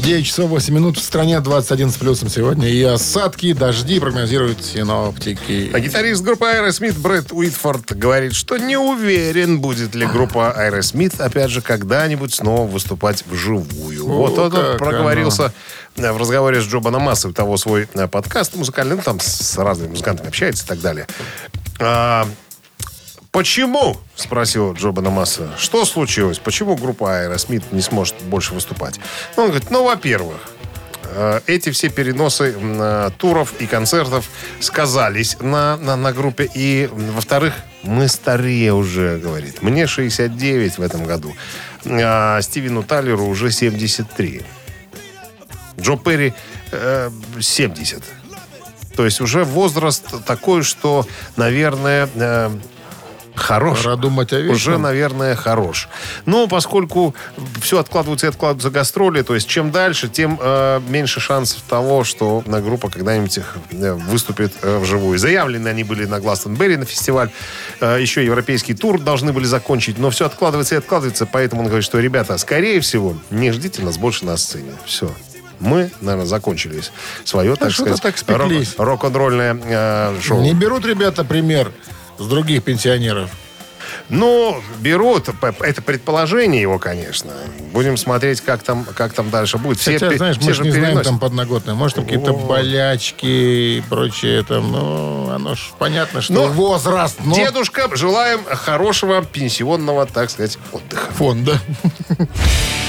[0.00, 2.68] 9 часов 8 минут в стране, 21 с плюсом сегодня.
[2.68, 5.70] И осадки, и дожди прогнозируют синоптики.
[5.72, 11.50] А гитарист группы Aerosmith Брэд Уитфорд говорит, что не уверен, будет ли группа Aerosmith, опять
[11.50, 14.06] же, когда-нибудь снова выступать вживую.
[14.06, 15.52] О, вот он проговорился
[15.96, 19.58] э, в разговоре с Джо Банамассой, у того свой э, подкаст музыкальный, ну, там с
[19.58, 21.06] разными музыкантами общается и так далее.
[23.32, 23.96] Почему?
[24.16, 25.50] Спросил Джо Банамасса.
[25.56, 26.38] Что случилось?
[26.38, 28.98] Почему группа Aerosmith не сможет больше выступать?
[29.36, 30.38] Он говорит, ну, во-первых,
[31.04, 36.50] э, эти все переносы э, туров и концертов сказались на, на, на группе.
[36.52, 39.62] И, во-вторых, мы старее уже, говорит.
[39.62, 41.32] Мне 69 в этом году.
[41.86, 44.42] А Стивену Таллеру уже 73.
[45.78, 46.34] Джо Перри
[46.72, 48.02] э, 70.
[48.96, 52.50] То есть уже возраст такой, что, наверное, э,
[53.34, 53.86] хорош.
[53.86, 54.50] О вечном.
[54.50, 55.88] Уже, наверное, хорош.
[56.26, 57.14] Но поскольку
[57.60, 62.42] все откладывается и откладываются гастроли, то есть чем дальше, тем э, меньше шансов того, что
[62.46, 65.18] на группа когда-нибудь их, э, выступит э, вживую.
[65.18, 67.30] Заявлены они были на Гластонберри на фестиваль.
[67.80, 71.84] Э, еще европейский тур должны были закончить, но все откладывается и откладывается, поэтому он говорит,
[71.84, 74.72] что, ребята, скорее всего, не ждите нас больше на сцене.
[74.84, 75.10] Все.
[75.60, 76.82] Мы, наверное, закончили
[77.24, 78.74] свое, так сказать, так спеклись.
[78.78, 80.40] рок- рок-н-ролльное э, шоу.
[80.40, 81.70] Не берут ребята пример
[82.20, 83.30] с других пенсионеров.
[84.08, 85.28] Ну, берут,
[85.60, 87.32] это предположение его, конечно.
[87.72, 89.80] Будем смотреть, как там, как там дальше будет.
[89.82, 91.06] Хотя, пе- знаешь, все мы же не знаем переносят.
[91.06, 91.74] там подноготное.
[91.74, 94.42] Может, там какие-то болячки и прочее.
[94.44, 97.16] Там, ну, оно ж понятно, что Ну, возраст.
[97.24, 97.34] Но...
[97.34, 101.10] Дедушка, желаем хорошего пенсионного, так сказать, отдыха.
[101.12, 101.58] Фонда.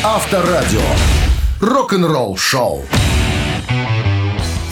[0.03, 0.81] Авторадио.
[1.61, 2.85] Рок-н-ролл шоу.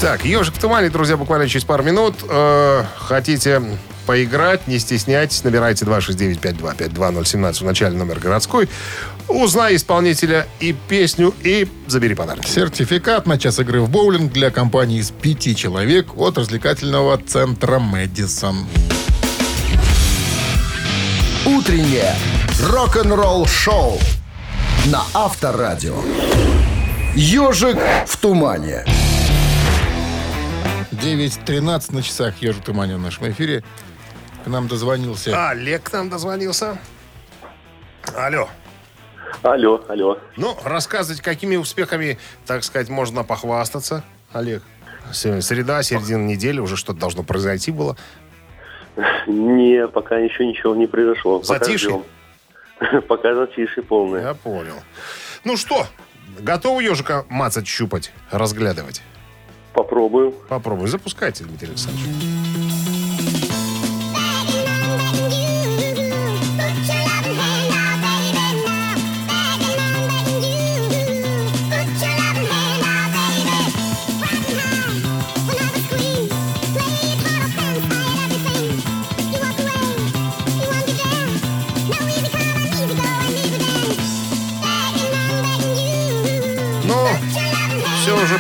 [0.02, 2.16] Так, «Ежик в тумане», друзья, буквально через пару минут.
[2.30, 3.62] Э, хотите
[4.10, 8.68] поиграть, не стесняйтесь, набирайте 269-5252-017 в начале номер городской.
[9.28, 12.44] Узнай исполнителя и песню, и забери подарок.
[12.48, 18.66] Сертификат на час игры в боулинг для компании из пяти человек от развлекательного центра «Мэдисон».
[21.46, 22.16] Утреннее
[22.64, 24.00] рок-н-ролл шоу
[24.88, 26.02] на Авторадио.
[27.14, 28.86] Ежик в тумане.
[30.94, 33.64] 9.13 на часах «Ежик в тумане» в нашем эфире.
[34.50, 35.50] К нам дозвонился.
[35.50, 36.80] Олег к нам дозвонился.
[38.18, 38.50] Алло.
[39.44, 40.18] Алло, алло.
[40.38, 44.64] Ну, рассказывайте, какими успехами, так сказать, можно похвастаться, Олег.
[45.14, 47.96] Сегодня среда, середина недели, уже что-то должно произойти было.
[49.28, 51.42] Не, пока еще ничего не произошло.
[51.42, 52.04] Пока Затишье?
[52.80, 53.02] ждем.
[53.08, 54.30] Пока затишье полное.
[54.30, 54.82] Я понял.
[55.44, 55.86] Ну что,
[56.40, 59.04] готовы ежика мацать, щупать, разглядывать?
[59.74, 60.32] Попробую.
[60.50, 60.88] Попробуй.
[60.88, 62.69] Запускайте, Дмитрий Александрович.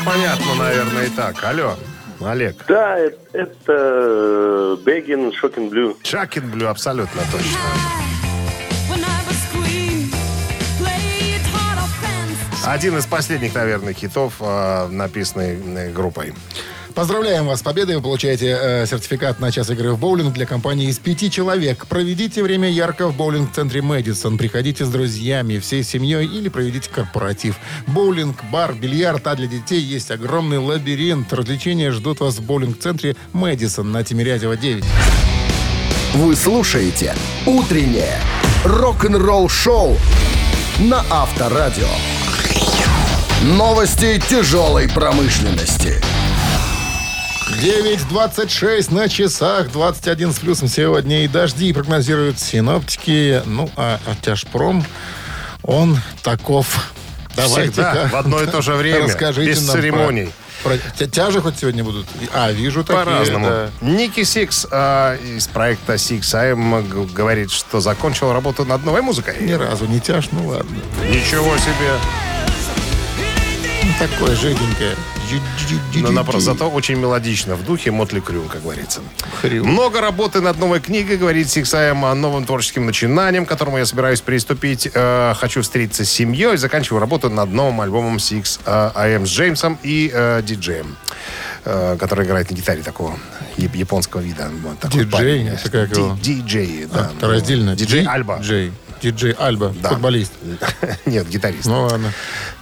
[0.06, 1.44] Понятно, наверное, и так.
[1.44, 1.76] Алло,
[2.22, 2.66] Олег.
[2.68, 5.98] Да, э- это Бегин Шокин Блю.
[6.04, 7.58] Шакин Блю, абсолютно точно.
[12.66, 16.34] Один из последних, наверное, хитов, э, написанный э, группой.
[17.00, 17.96] Поздравляем вас с победой.
[17.96, 21.88] Вы получаете э, сертификат на час игры в боулинг для компании из пяти человек.
[21.88, 24.38] Проведите время ярко в боулинг-центре Мэдисон.
[24.38, 27.56] Приходите с друзьями, всей семьей или проведите корпоратив.
[27.88, 31.32] Боулинг, бар, бильярд, а для детей есть огромный лабиринт.
[31.32, 34.84] Развлечения ждут вас в боулинг-центре Мэдисон на Тимирязева 9.
[36.16, 38.20] Вы слушаете «Утреннее
[38.66, 39.96] рок-н-ролл шоу»
[40.80, 41.88] на Авторадио.
[43.42, 46.02] Новости тяжелой промышленности.
[47.60, 53.42] 9.26 на часах, 21 с плюсом сегодня и дожди прогнозируют синоптики.
[53.46, 54.86] Ну, а, тяжпром,
[55.64, 56.92] он таков.
[57.36, 60.30] Всегда, в одно и то же время, Расскажите без нам про- церемоний.
[60.64, 62.06] Про, тя- тяжи хоть сегодня будут?
[62.34, 63.04] А, вижу такие.
[63.06, 63.48] По-разному.
[63.48, 63.70] да.
[63.82, 69.36] Ники Сикс э, из проекта Six AM г- говорит, что закончил работу над новой музыкой.
[69.42, 70.78] Ни разу не тяж, ну ладно.
[71.10, 71.92] Ничего себе.
[74.00, 74.96] Такое жиденькое.
[75.96, 79.02] Но напротив, зато очень мелодично, в духе Мотли Крю, как говорится.
[79.42, 79.64] Хрю.
[79.66, 84.22] Много работы над новой книгой, говорит Сиксаем о новым творческим начинанием, к которому я собираюсь
[84.22, 84.90] приступить.
[84.94, 86.58] Э, хочу встретиться с семьей.
[86.58, 90.96] Заканчиваю работу над новым альбомом Six э, AM с Джеймсом и э, диджеем,
[91.66, 93.20] э, который играет на гитаре такого
[93.58, 94.50] яп- японского вида.
[94.90, 95.50] Диджей,
[96.22, 97.12] Диджей, да.
[97.12, 97.76] А, это раздельно.
[97.76, 98.40] Диджей Ди- Альба.
[98.42, 98.72] Джей.
[99.02, 99.90] Диджей Альба, Да.
[99.90, 100.34] футболист.
[101.06, 101.66] Нет, гитарист.
[101.66, 102.12] Ну ладно.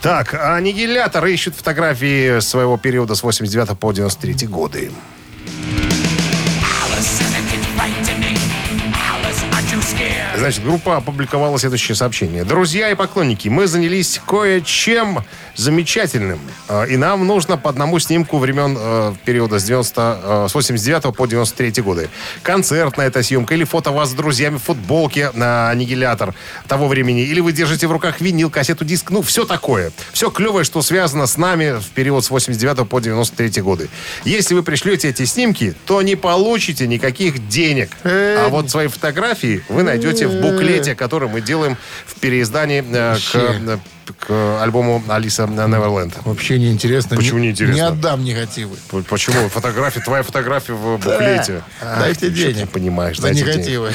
[0.01, 4.91] Так, аннигилятор ищут фотографии своего периода с 89 по 93 годы.
[10.37, 12.43] Значит, группа опубликовала следующее сообщение.
[12.43, 15.23] Друзья и поклонники, мы занялись кое-чем
[15.55, 16.39] замечательным.
[16.69, 21.15] Э, И нам нужно по одному снимку времен э, периода с, 90, э, с 89
[21.15, 22.09] по 93 годы.
[22.43, 26.35] Концертная эта съемка или фото вас с друзьями в футболке на аннигилятор
[26.67, 27.23] того времени.
[27.23, 29.09] Или вы держите в руках винил, кассету, диск.
[29.09, 29.91] Ну, все такое.
[30.13, 33.89] Все клевое, что связано с нами в период с 89 по 93 годы.
[34.23, 37.89] Если вы пришлете эти снимки, то не получите никаких денег.
[38.03, 43.35] А вот свои фотографии вы найдете в буклете, который мы делаем в переиздании э, к,
[43.35, 43.77] э,
[44.19, 46.13] к альбому Алиса Неверленд.
[46.25, 47.15] Вообще неинтересно.
[47.17, 47.75] Почему Не- неинтересно?
[47.75, 48.75] Не отдам негативы.
[49.09, 49.49] Почему?
[49.49, 51.61] Фотография, твоя фотография в буклете.
[51.81, 51.99] Да.
[51.99, 52.57] Дайте денег.
[52.57, 53.17] не понимаешь.
[53.19, 53.91] Дайте негативы.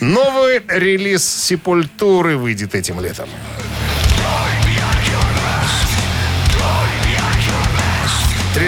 [0.00, 3.28] Новый релиз Сепультуры выйдет этим летом.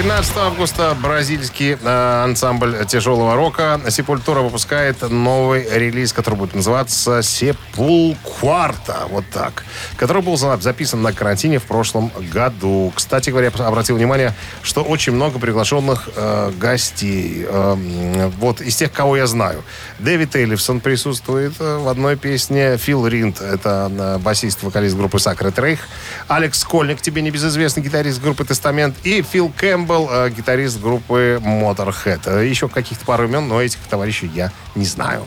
[0.03, 9.07] 13 августа бразильский э, ансамбль тяжелого рока Сепультура выпускает новый релиз, который будет называться Сепулкварта.
[9.11, 9.65] Вот так.
[9.97, 12.93] Который был за- записан на карантине в прошлом году.
[12.97, 14.35] Кстати говоря, я обратил внимание,
[14.65, 17.47] что очень много приглашенных э, гостей.
[17.49, 19.63] Э, вот из тех, кого я знаю.
[20.01, 22.77] Дэвид Эллифсон присутствует э, в одной песне.
[22.77, 25.79] Фил Ринд, это э, басист, вокалист группы Sacred Рейх.
[26.27, 28.97] Алекс Кольник, тебе небезызвестный гитарист группы Тестамент.
[29.05, 32.21] И Фил Кэмпбелл, э, гитарист группы Motorhead.
[32.27, 35.25] Э, Еще каких-то пару имен, но этих товарищей я не знаю.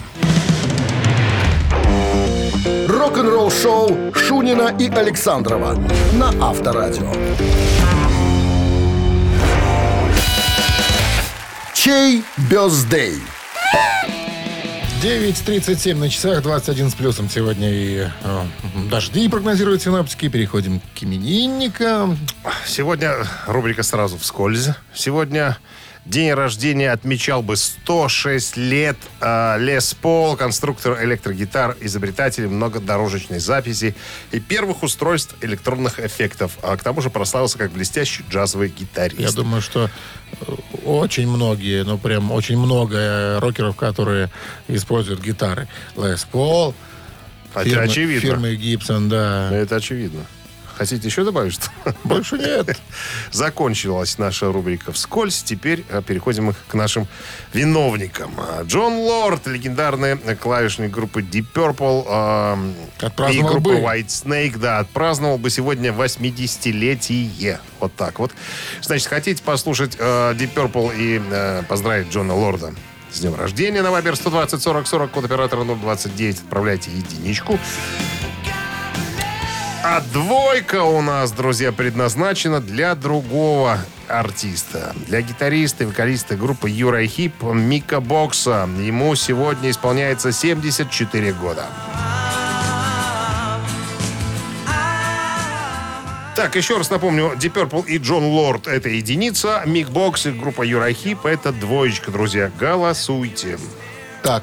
[2.87, 5.77] Рок-н-ролл шоу Шунина и Александрова
[6.13, 7.11] на Авторадио.
[11.73, 13.21] Чей бездей?
[15.05, 18.43] 9.37 на часах, 21 с плюсом сегодня и э,
[18.89, 20.29] дожди прогнозируют синоптики.
[20.29, 22.17] Переходим к именинникам.
[22.65, 23.13] Сегодня
[23.45, 24.69] рубрика сразу вскользь.
[24.95, 25.59] Сегодня
[26.05, 33.95] день рождения отмечал бы 106 лет э, Лес Пол, конструктор электрогитар, изобретатель многодорожечной записи
[34.31, 36.57] и первых устройств электронных эффектов.
[36.61, 39.19] А к тому же прославился как блестящий джазовый гитарист.
[39.19, 39.89] Я думаю, что
[40.41, 40.51] э,
[40.85, 44.29] очень многие, ну прям очень много э, рокеров, которые
[44.67, 45.67] используют гитары.
[45.95, 46.73] Les Paul,
[47.55, 48.21] Это фирмы, очевидно.
[48.21, 49.49] фирмы Gibson, да.
[49.51, 50.25] Это очевидно.
[50.77, 51.69] Хотите еще добавить что?
[52.03, 52.77] Больше нет.
[53.31, 55.41] Закончилась наша рубрика «Вскользь».
[55.43, 57.07] Теперь э, переходим к нашим
[57.53, 58.33] виновникам.
[58.37, 63.75] А, Джон Лорд, легендарный клавишник группы Deep Purple э, и группы бы.
[63.75, 67.59] White Snake, да, отпраздновал бы сегодня 80-летие.
[67.79, 68.31] Вот так вот.
[68.81, 72.73] Значит, хотите послушать э, Deep Purple и э, поздравить Джона Лорда
[73.11, 77.57] с днем рождения на Вайбер 120 40 40, код оператора 029, отправляйте единичку.
[79.87, 83.77] А двойка у нас, друзья, предназначена для другого
[84.07, 84.95] артиста.
[85.05, 88.67] Для гитариста и вокалиста группы Юра Хип Мика Бокса.
[88.79, 91.67] Ему сегодня исполняется 74 года.
[96.35, 100.63] Так, еще раз напомню, Deep Purple и Джон Лорд– это единица, Мик Бокс и группа
[100.63, 102.51] Юра Хип– это двоечка, друзья.
[102.59, 103.59] Голосуйте.
[104.23, 104.41] Так,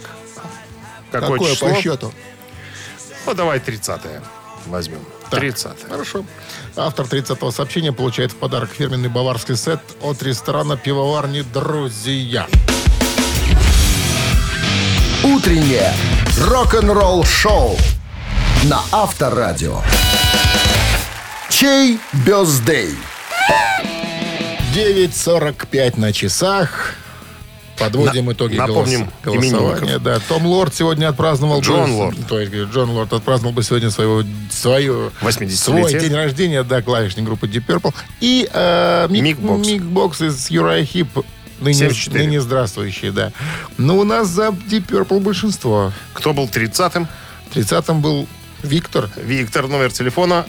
[1.10, 1.68] Какое, какое число?
[1.68, 2.12] по счету?
[3.26, 4.22] Ну, давай 30-е
[4.66, 5.00] возьмем.
[5.32, 6.24] Так, 30 Хорошо.
[6.76, 12.46] Автор 30-го сообщения получает в подарок фирменный баварский сет от ресторана пивоварни «Друзья».
[15.24, 15.90] Утреннее
[16.38, 17.78] рок-н-ролл шоу
[18.64, 19.80] на Авторадио.
[21.48, 22.94] Чей birthday?
[24.74, 26.96] 9.45 на часах.
[27.78, 29.98] Подводим На- итоги напомним голос- голосования.
[29.98, 31.58] Да, Том Лорд сегодня отпраздновал...
[31.60, 32.26] бы- Джон Лорд.
[32.28, 35.50] То есть, Джон Лорд отпраздновал бы сегодня своего, свою, 80-летие.
[35.56, 37.94] свой день рождения, да, клавишник группы Deep Purple.
[38.20, 39.66] И э, Мик, Мик Бокс.
[39.66, 41.08] Мик Бокс из Uriah Heep,
[41.60, 42.24] ныне, 74.
[42.24, 43.32] ныне здравствующий, да.
[43.78, 45.92] Но у нас за Deep Purple большинство.
[46.12, 47.08] Кто был 30-м?
[47.54, 48.28] 30-м был
[48.62, 49.08] Виктор.
[49.16, 50.46] Виктор, номер телефона,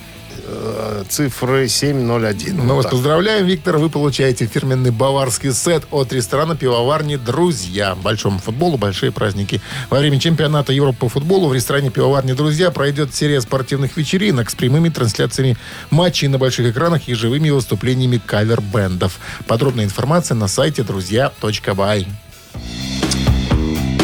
[1.10, 2.56] цифры 701.
[2.58, 2.92] Мы Вот вас так.
[2.92, 3.78] поздравляем, Виктор.
[3.78, 7.96] Вы получаете фирменный баварский сет от ресторана пивоварни «Друзья».
[7.96, 9.62] Большому футболу большие праздники.
[9.90, 14.56] Во время чемпионата Европы по футболу в ресторане пивоварни «Друзья» пройдет серия спортивных вечеринок с
[14.56, 15.58] прямыми трансляциями
[15.90, 19.20] матчей на больших экранах и живыми выступлениями кавер-бендов.
[19.48, 22.08] Подробная информация на сайте друзья.бай.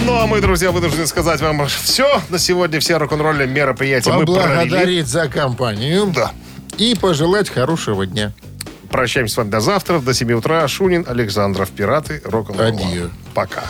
[0.10, 2.20] Ну, а мы, друзья, вынуждены сказать вам все.
[2.30, 4.42] На сегодня все рок-н-ролльные мероприятия мы провели.
[4.42, 6.08] Поблагодарить за компанию.
[6.08, 6.32] Да.
[6.80, 8.34] И пожелать хорошего дня.
[8.90, 10.68] Прощаемся с вами до завтра, до 7 утра.
[10.68, 12.70] Шунин, Александров, Пираты, рок-н-ролла.
[12.70, 13.12] Адью.
[13.36, 13.66] Пока.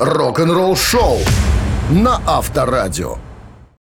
[0.00, 1.20] Рок-н-ролл шоу
[1.90, 3.18] на Авторадио.